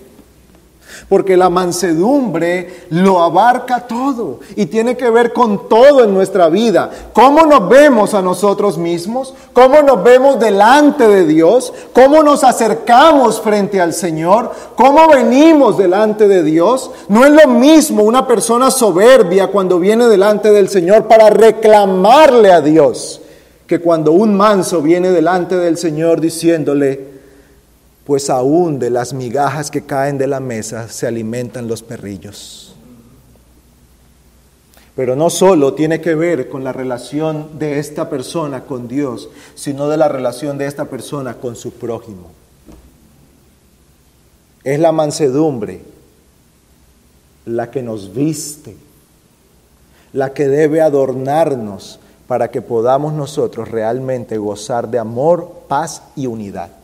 [1.09, 6.91] porque la mansedumbre lo abarca todo y tiene que ver con todo en nuestra vida.
[7.13, 9.35] ¿Cómo nos vemos a nosotros mismos?
[9.53, 11.73] ¿Cómo nos vemos delante de Dios?
[11.93, 14.53] ¿Cómo nos acercamos frente al Señor?
[14.77, 16.91] ¿Cómo venimos delante de Dios?
[17.09, 22.61] No es lo mismo una persona soberbia cuando viene delante del Señor para reclamarle a
[22.61, 23.21] Dios
[23.67, 27.16] que cuando un manso viene delante del Señor diciéndole,
[28.07, 32.73] pues aún de las migajas que caen de la mesa se alimentan los perrillos.
[34.95, 39.89] Pero no solo tiene que ver con la relación de esta persona con Dios, sino
[39.89, 42.31] de la relación de esta persona con su prójimo.
[44.63, 45.83] Es la mansedumbre
[47.45, 48.77] la que nos viste,
[50.13, 51.99] la que debe adornarnos
[52.29, 56.76] para que podamos nosotros realmente gozar de amor, paz y unidad.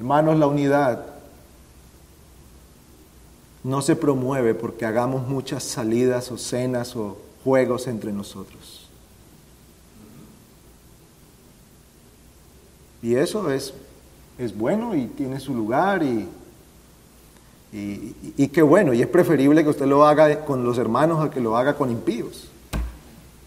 [0.00, 1.04] Hermanos, la unidad
[3.62, 8.88] no se promueve porque hagamos muchas salidas o cenas o juegos entre nosotros.
[13.02, 13.74] Y eso es,
[14.38, 16.26] es bueno y tiene su lugar y,
[17.70, 18.94] y, y, qué bueno.
[18.94, 21.90] Y es preferible que usted lo haga con los hermanos a que lo haga con
[21.90, 22.48] impíos.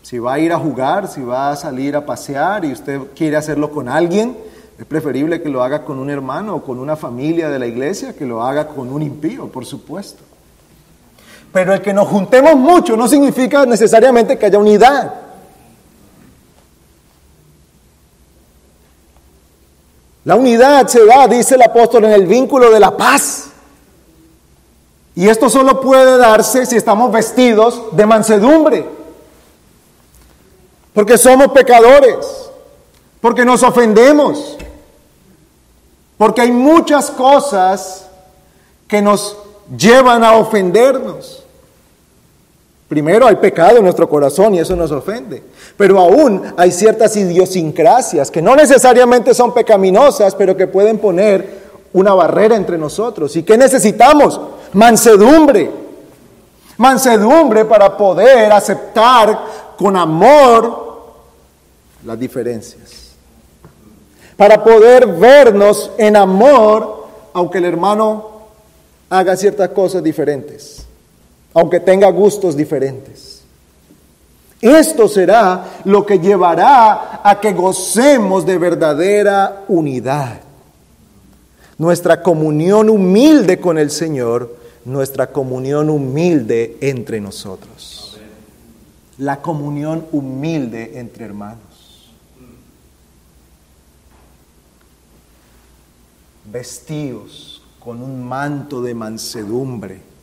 [0.03, 3.37] Si va a ir a jugar, si va a salir a pasear y usted quiere
[3.37, 4.37] hacerlo con alguien,
[4.83, 8.13] Es preferible que lo haga con un hermano o con una familia de la iglesia
[8.13, 10.21] que lo haga con un impío, por supuesto.
[11.53, 15.13] Pero el que nos juntemos mucho no significa necesariamente que haya unidad.
[20.25, 23.51] La unidad se da, dice el apóstol, en el vínculo de la paz.
[25.15, 28.85] Y esto solo puede darse si estamos vestidos de mansedumbre.
[30.93, 32.17] Porque somos pecadores.
[33.21, 34.57] Porque nos ofendemos.
[36.17, 38.07] Porque hay muchas cosas
[38.87, 39.37] que nos
[39.75, 41.43] llevan a ofendernos.
[42.87, 45.41] Primero hay pecado en nuestro corazón y eso nos ofende.
[45.75, 52.13] Pero aún hay ciertas idiosincrasias que no necesariamente son pecaminosas, pero que pueden poner una
[52.13, 53.35] barrera entre nosotros.
[53.35, 54.39] ¿Y qué necesitamos?
[54.73, 55.71] Mansedumbre.
[56.77, 59.43] Mansedumbre para poder aceptar
[59.77, 60.83] con amor
[62.05, 63.02] las diferencias.
[64.37, 68.31] Para poder vernos en amor, aunque el hermano
[69.09, 70.83] haga ciertas cosas diferentes
[71.53, 73.41] aunque tenga gustos diferentes.
[74.61, 80.39] Esto será lo que llevará a que gocemos de verdadera unidad.
[81.77, 84.55] Nuestra comunión humilde con el Señor,
[84.85, 88.17] nuestra comunión humilde entre nosotros.
[89.17, 91.72] La comunión humilde entre hermanos.
[96.53, 100.13] Vestidos con un manto de mansedumbre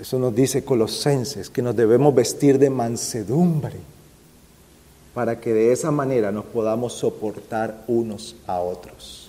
[0.00, 3.76] eso nos dice Colosenses, que nos debemos vestir de mansedumbre
[5.12, 9.28] para que de esa manera nos podamos soportar unos a otros,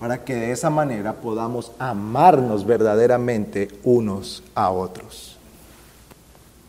[0.00, 5.36] para que de esa manera podamos amarnos verdaderamente unos a otros.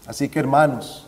[0.05, 1.07] Así que hermanos,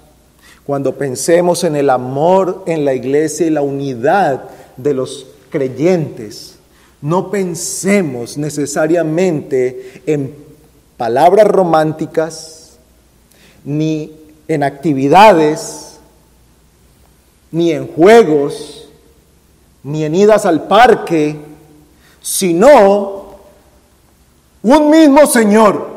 [0.66, 6.58] cuando pensemos en el amor en la iglesia y la unidad de los creyentes,
[7.02, 10.34] no pensemos necesariamente en
[10.98, 12.78] palabras románticas,
[13.64, 14.12] ni
[14.48, 15.98] en actividades,
[17.52, 18.90] ni en juegos,
[19.84, 21.36] ni en idas al parque,
[22.22, 23.38] sino
[24.64, 25.88] un mismo Señor,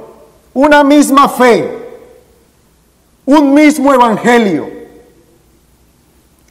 [0.52, 1.78] una misma fe,
[3.24, 4.68] un mismo Evangelio,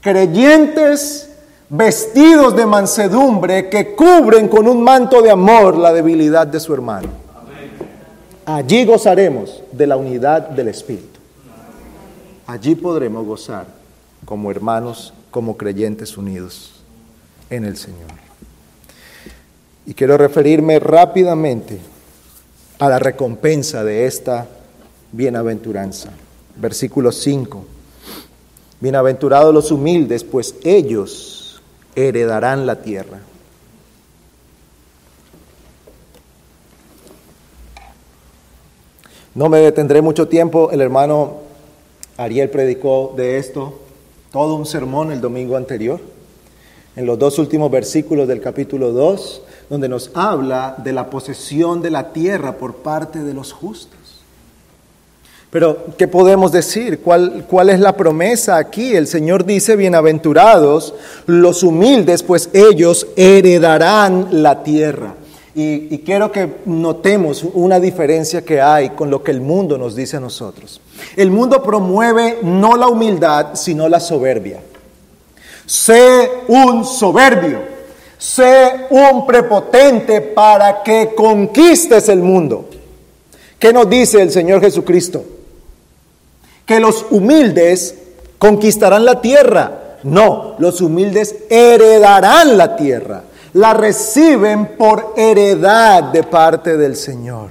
[0.02, 1.27] creyentes
[1.70, 7.10] vestidos de mansedumbre que cubren con un manto de amor la debilidad de su hermano.
[8.46, 11.20] Allí gozaremos de la unidad del Espíritu.
[12.46, 13.66] Allí podremos gozar
[14.24, 16.72] como hermanos, como creyentes unidos
[17.50, 18.08] en el Señor.
[19.86, 21.80] Y quiero referirme rápidamente
[22.80, 24.48] a la recompensa de esta
[25.12, 26.12] bienaventuranza.
[26.56, 27.66] Versículo 5.
[28.80, 31.37] Bienaventurados los humildes, pues ellos
[31.98, 33.20] heredarán la tierra.
[39.34, 41.42] No me detendré mucho tiempo, el hermano
[42.18, 43.80] Ariel predicó de esto
[44.32, 46.00] todo un sermón el domingo anterior,
[46.96, 51.92] en los dos últimos versículos del capítulo 2, donde nos habla de la posesión de
[51.92, 53.97] la tierra por parte de los justos.
[55.50, 57.00] Pero, ¿qué podemos decir?
[57.00, 58.96] ¿Cuál, ¿Cuál, es la promesa aquí?
[58.96, 60.94] El Señor dice, bienaventurados
[61.26, 65.16] los humildes, pues ellos heredarán la tierra.
[65.56, 70.18] Y, quiero que notemos una diferencia que hay con lo que el mundo nos dice
[70.18, 70.80] a nosotros.
[71.16, 74.60] El mundo promueve no la humildad, sino la soberbia.
[75.66, 77.60] Sé un soberbio,
[78.20, 82.70] sé un prepotente para que conquistes el mundo.
[83.58, 85.37] ¿Qué nos dice el Señor Jesucristo?
[86.68, 87.96] Que los humildes
[88.38, 89.98] conquistarán la tierra.
[90.04, 93.24] No, los humildes heredarán la tierra
[93.58, 97.50] la reciben por heredad de parte del Señor.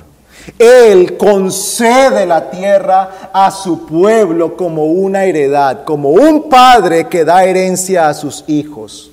[0.57, 7.45] Él concede la tierra a su pueblo como una heredad, como un padre que da
[7.45, 9.11] herencia a sus hijos,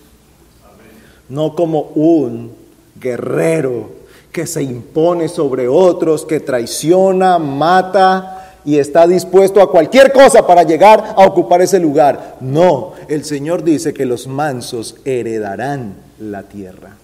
[1.29, 2.55] no como un
[2.99, 3.89] guerrero
[4.31, 10.63] que se impone sobre otros, que traiciona, mata y está dispuesto a cualquier cosa para
[10.63, 12.37] llegar a ocupar ese lugar.
[12.39, 16.95] No, el Señor dice que los mansos heredarán la tierra.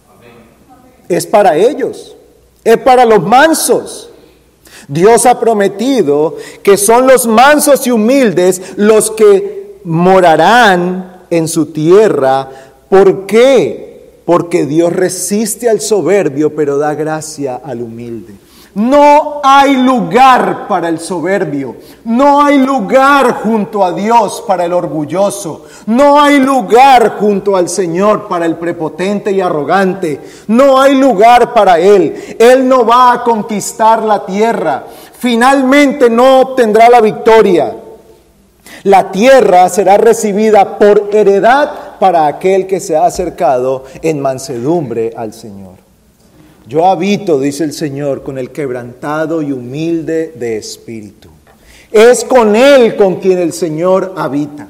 [1.08, 2.16] Es para ellos,
[2.64, 4.10] es para los mansos.
[4.88, 12.50] Dios ha prometido que son los mansos y humildes los que morarán en su tierra.
[12.90, 14.22] ¿Por qué?
[14.26, 18.34] Porque Dios resiste al soberbio, pero da gracia al humilde.
[18.76, 25.66] No hay lugar para el soberbio, no hay lugar junto a Dios para el orgulloso,
[25.88, 31.80] no hay lugar junto al Señor para el prepotente y arrogante, no hay lugar para
[31.80, 32.38] Él.
[32.38, 34.84] Él no va a conquistar la tierra,
[35.18, 37.76] finalmente no obtendrá la victoria.
[38.84, 45.34] La tierra será recibida por heredad para aquel que se ha acercado en mansedumbre al
[45.34, 45.89] Señor.
[46.70, 51.28] Yo habito, dice el Señor, con el quebrantado y humilde de espíritu.
[51.92, 54.68] Es con Él con quien el Señor habita.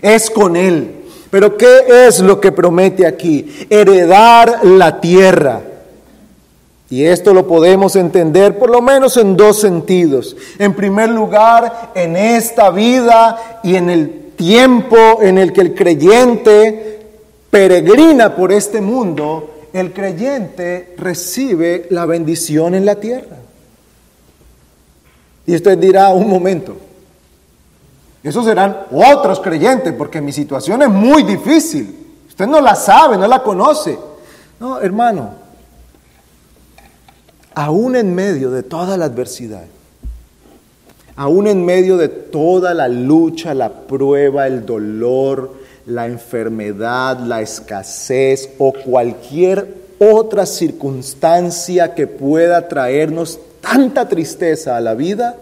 [0.00, 1.02] Es con Él.
[1.28, 3.52] Pero ¿qué es lo que promete aquí?
[3.68, 5.62] Heredar la tierra.
[6.88, 10.36] Y esto lo podemos entender por lo menos en dos sentidos.
[10.60, 17.00] En primer lugar, en esta vida y en el tiempo en el que el creyente
[17.50, 23.36] peregrina por este mundo, el creyente recibe la bendición en la tierra.
[25.46, 26.76] Y usted dirá, un momento,
[28.22, 31.98] esos serán otros creyentes, porque mi situación es muy difícil.
[32.28, 33.98] Usted no la sabe, no la conoce.
[34.60, 35.30] No, hermano,
[37.54, 39.64] aún en medio de toda la adversidad,
[41.16, 48.50] aún en medio de toda la lucha, la prueba, el dolor, la enfermedad, la escasez
[48.58, 55.36] o cualquier otra circunstancia que pueda traernos tanta tristeza a la vida,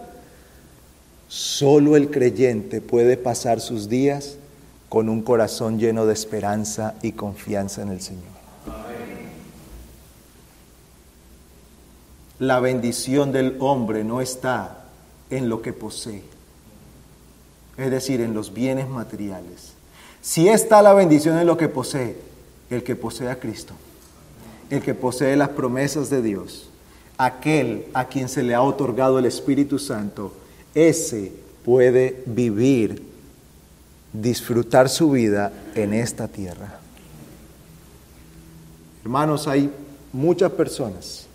[1.28, 4.36] solo el creyente puede pasar sus días
[4.88, 8.24] con un corazón lleno de esperanza y confianza en el Señor.
[12.38, 14.84] La bendición del hombre no está
[15.28, 16.22] en lo que posee,
[17.76, 19.74] es decir, en los bienes materiales
[20.22, 22.16] si está la bendición en lo que posee,
[22.68, 23.74] el que posee a Cristo,
[24.68, 26.68] el que posee las promesas de Dios,
[27.16, 30.32] aquel a quien se le ha otorgado el Espíritu Santo,
[30.74, 31.32] ese
[31.64, 33.02] puede vivir,
[34.12, 36.80] disfrutar su vida en esta tierra.
[39.02, 39.70] Hermanos, hay
[40.12, 41.26] muchas personas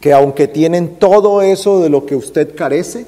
[0.00, 3.06] que aunque tienen todo eso de lo que usted carece,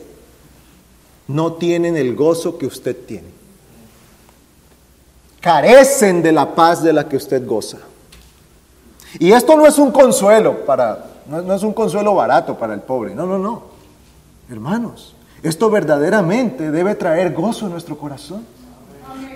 [1.27, 3.42] no tienen el gozo que usted tiene
[5.43, 7.79] carecen de la paz de la que usted goza.
[9.19, 13.15] Y esto no es un consuelo para, no, es un consuelo barato para el pobre,
[13.15, 13.65] no, no, no.
[14.49, 18.47] Hermanos, esto verdaderamente debe traer gozo en nuestro corazón.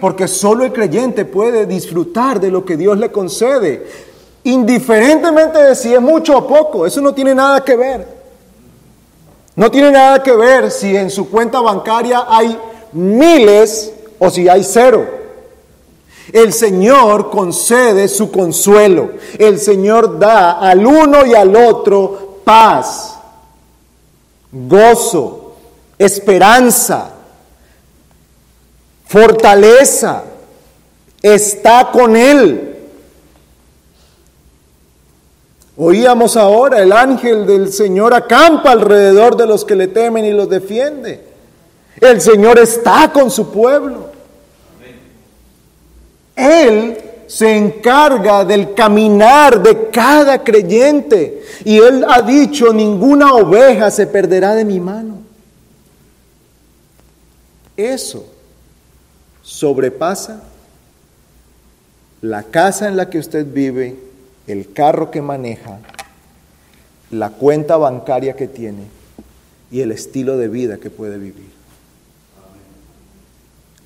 [0.00, 3.86] Porque solo el creyente puede disfrutar de lo que Dios le concede,
[4.44, 6.86] indiferentemente de si es mucho o poco.
[6.86, 8.06] Eso no tiene nada que ver.
[9.56, 12.58] No tiene nada que ver si en su cuenta bancaria hay
[12.92, 15.15] miles o si hay cero.
[16.32, 19.10] El Señor concede su consuelo.
[19.38, 23.18] El Señor da al uno y al otro paz,
[24.50, 25.54] gozo,
[25.98, 27.10] esperanza,
[29.06, 30.24] fortaleza.
[31.22, 32.76] Está con Él.
[35.78, 40.48] Oíamos ahora, el ángel del Señor acampa alrededor de los que le temen y los
[40.48, 41.22] defiende.
[42.00, 44.15] El Señor está con su pueblo.
[46.36, 51.42] Él se encarga del caminar de cada creyente.
[51.64, 55.18] Y Él ha dicho, ninguna oveja se perderá de mi mano.
[57.76, 58.26] Eso
[59.42, 60.42] sobrepasa
[62.20, 63.96] la casa en la que usted vive,
[64.46, 65.78] el carro que maneja,
[67.10, 68.84] la cuenta bancaria que tiene
[69.70, 71.50] y el estilo de vida que puede vivir.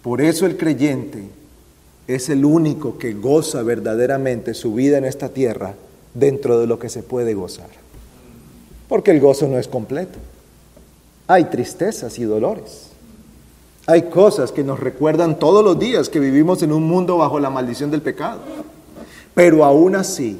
[0.02, 1.28] Por eso el creyente
[2.14, 5.74] es el único que goza verdaderamente su vida en esta tierra
[6.14, 7.68] dentro de lo que se puede gozar.
[8.88, 10.18] Porque el gozo no es completo.
[11.26, 12.88] Hay tristezas y dolores.
[13.86, 17.50] Hay cosas que nos recuerdan todos los días que vivimos en un mundo bajo la
[17.50, 18.40] maldición del pecado.
[19.34, 20.38] Pero aún así,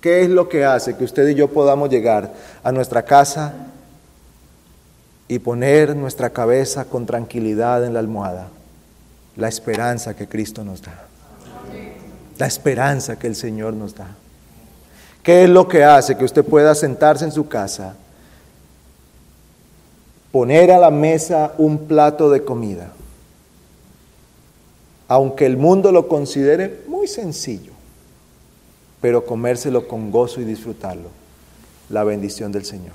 [0.00, 3.54] ¿qué es lo que hace que usted y yo podamos llegar a nuestra casa
[5.28, 8.48] y poner nuestra cabeza con tranquilidad en la almohada?
[9.36, 11.05] la esperanza que Cristo nos da.
[12.38, 14.08] La esperanza que el Señor nos da.
[15.22, 17.96] ¿Qué es lo que hace que usted pueda sentarse en su casa,
[20.30, 22.92] poner a la mesa un plato de comida,
[25.08, 27.72] aunque el mundo lo considere muy sencillo,
[29.00, 31.08] pero comérselo con gozo y disfrutarlo?
[31.88, 32.94] La bendición del Señor.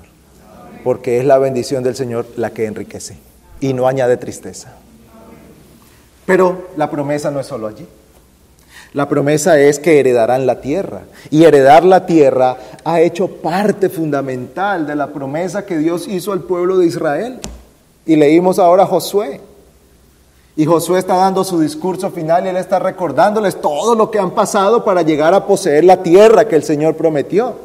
[0.84, 3.18] Porque es la bendición del Señor la que enriquece
[3.60, 4.74] y no añade tristeza.
[6.26, 7.86] Pero la promesa no es solo allí.
[8.94, 11.04] La promesa es que heredarán la tierra.
[11.30, 16.42] Y heredar la tierra ha hecho parte fundamental de la promesa que Dios hizo al
[16.42, 17.40] pueblo de Israel.
[18.06, 19.40] Y leímos ahora a Josué.
[20.58, 24.32] Y Josué está dando su discurso final y él está recordándoles todo lo que han
[24.32, 27.56] pasado para llegar a poseer la tierra que el Señor prometió.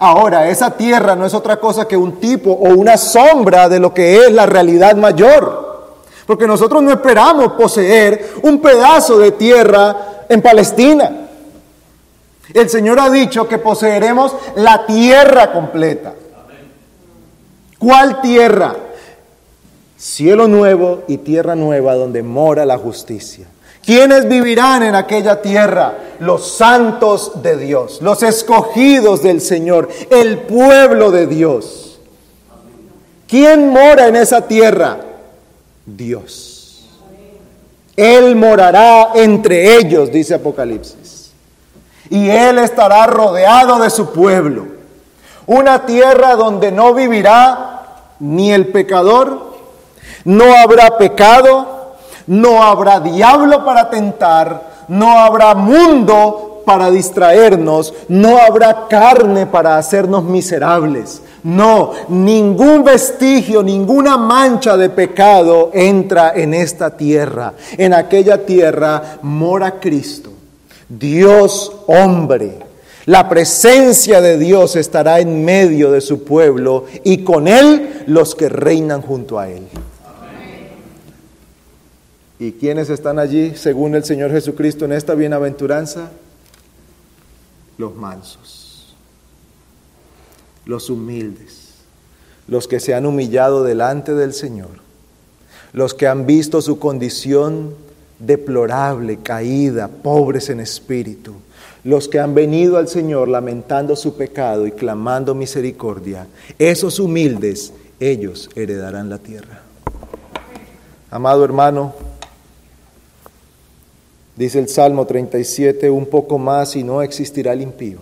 [0.00, 3.94] Ahora, esa tierra no es otra cosa que un tipo o una sombra de lo
[3.94, 5.63] que es la realidad mayor.
[6.26, 11.10] Porque nosotros no esperamos poseer un pedazo de tierra en Palestina.
[12.52, 16.14] El Señor ha dicho que poseeremos la tierra completa.
[17.78, 18.74] ¿Cuál tierra?
[19.96, 23.46] Cielo nuevo y tierra nueva donde mora la justicia.
[23.84, 25.94] ¿Quiénes vivirán en aquella tierra?
[26.20, 31.98] Los santos de Dios, los escogidos del Señor, el pueblo de Dios.
[33.26, 34.98] ¿Quién mora en esa tierra?
[35.86, 36.88] Dios.
[37.96, 41.32] Él morará entre ellos, dice Apocalipsis.
[42.10, 44.66] Y Él estará rodeado de su pueblo.
[45.46, 47.84] Una tierra donde no vivirá
[48.18, 49.54] ni el pecador,
[50.24, 58.86] no habrá pecado, no habrá diablo para tentar, no habrá mundo para distraernos, no habrá
[58.88, 61.22] carne para hacernos miserables.
[61.44, 67.52] No, ningún vestigio, ninguna mancha de pecado entra en esta tierra.
[67.76, 70.30] En aquella tierra mora Cristo,
[70.88, 72.58] Dios hombre.
[73.06, 78.48] La presencia de Dios estará en medio de su pueblo y con él los que
[78.48, 79.64] reinan junto a él.
[82.38, 86.10] ¿Y quiénes están allí, según el Señor Jesucristo, en esta bienaventuranza?
[87.78, 88.94] Los mansos,
[90.64, 91.74] los humildes,
[92.46, 94.70] los que se han humillado delante del Señor,
[95.72, 97.74] los que han visto su condición
[98.18, 101.34] deplorable, caída, pobres en espíritu,
[101.82, 106.26] los que han venido al Señor lamentando su pecado y clamando misericordia,
[106.58, 109.62] esos humildes, ellos heredarán la tierra.
[111.10, 111.94] Amado hermano,
[114.36, 117.98] Dice el Salmo 37, un poco más y no existirá el impío.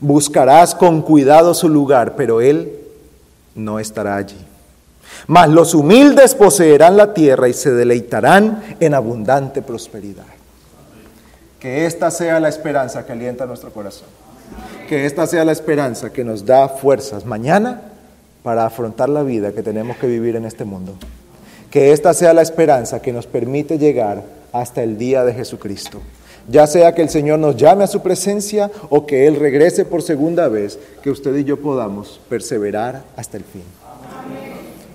[0.00, 2.72] Buscarás con cuidado su lugar, pero él
[3.54, 4.38] no estará allí.
[5.26, 10.24] Mas los humildes poseerán la tierra y se deleitarán en abundante prosperidad.
[11.58, 14.06] Que esta sea la esperanza que alienta nuestro corazón.
[14.88, 17.82] Que esta sea la esperanza que nos da fuerzas mañana
[18.44, 20.94] para afrontar la vida que tenemos que vivir en este mundo.
[21.72, 24.22] Que esta sea la esperanza que nos permite llegar
[24.52, 26.00] hasta el día de Jesucristo.
[26.50, 30.02] Ya sea que el Señor nos llame a su presencia o que Él regrese por
[30.02, 33.64] segunda vez, que usted y yo podamos perseverar hasta el fin.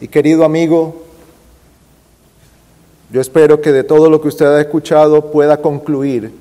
[0.01, 1.04] Y querido amigo,
[3.12, 6.32] yo espero que de todo lo que usted ha escuchado pueda concluir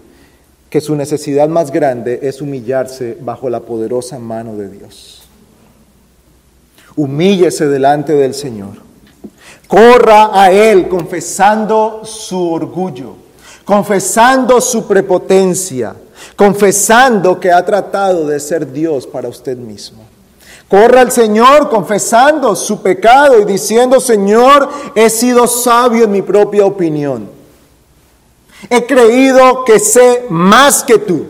[0.71, 5.25] que su necesidad más grande es humillarse bajo la poderosa mano de Dios.
[6.97, 8.92] Humíllese delante del Señor.
[9.73, 13.15] Corra a Él confesando su orgullo,
[13.65, 15.97] confesando su prepotencia,
[16.37, 20.05] confesando que ha tratado de ser Dios para usted mismo.
[20.69, 26.67] Corra al Señor confesando su pecado y diciendo, Señor, he sido sabio en mi propia
[26.67, 27.31] opinión.
[28.69, 31.25] He creído que sé más que tú.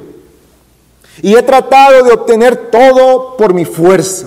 [1.23, 4.27] Y he tratado de obtener todo por mi fuerza.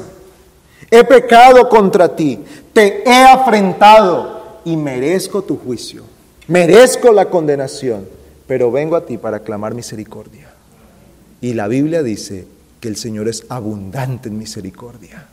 [0.90, 2.42] He pecado contra ti
[2.76, 6.04] te he afrentado y merezco tu juicio,
[6.50, 8.06] merezco la condenación,
[8.48, 10.52] pero vengo a ti para clamar misericordia.
[11.40, 12.46] Y la Biblia dice
[12.82, 15.26] que el Señor es abundante en misericordia,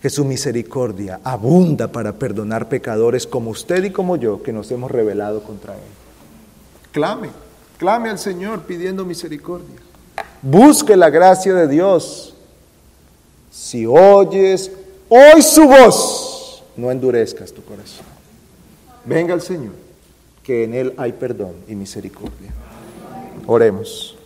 [0.00, 4.90] que su misericordia abunda para perdonar pecadores como usted y como yo que nos hemos
[4.90, 5.80] rebelado contra Él.
[6.92, 7.28] Clame,
[7.76, 9.76] clame al Señor pidiendo misericordia.
[10.40, 12.34] Busque la gracia de Dios.
[13.50, 14.72] Si oyes
[15.10, 16.27] hoy su voz,
[16.78, 18.06] no endurezcas tu corazón.
[19.04, 19.72] Venga el Señor,
[20.44, 22.52] que en Él hay perdón y misericordia.
[23.46, 24.16] Oremos.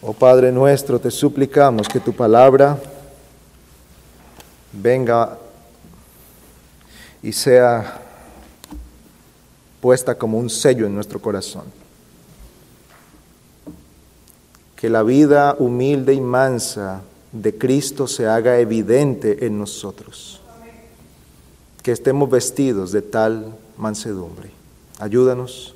[0.00, 2.78] Oh Padre nuestro, te suplicamos que tu palabra
[4.72, 5.38] venga
[7.22, 8.00] y sea
[9.80, 11.64] puesta como un sello en nuestro corazón.
[14.76, 17.02] Que la vida humilde y mansa
[17.32, 20.40] de Cristo se haga evidente en nosotros.
[21.82, 24.50] Que estemos vestidos de tal mansedumbre.
[24.98, 25.74] Ayúdanos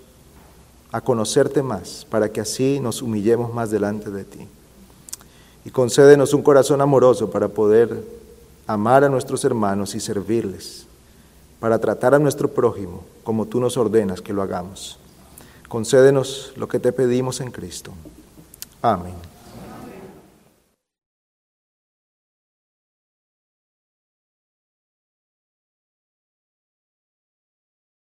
[0.93, 4.47] a conocerte más para que así nos humillemos más delante de ti.
[5.65, 8.05] Y concédenos un corazón amoroso para poder
[8.69, 10.87] amar a nuestros hermanos y servirles,
[11.59, 14.99] para tratar a nuestro prójimo como tú nos ordenas que lo hagamos.
[15.69, 17.93] Concédenos lo que te pedimos en Cristo.
[18.81, 19.15] Amén.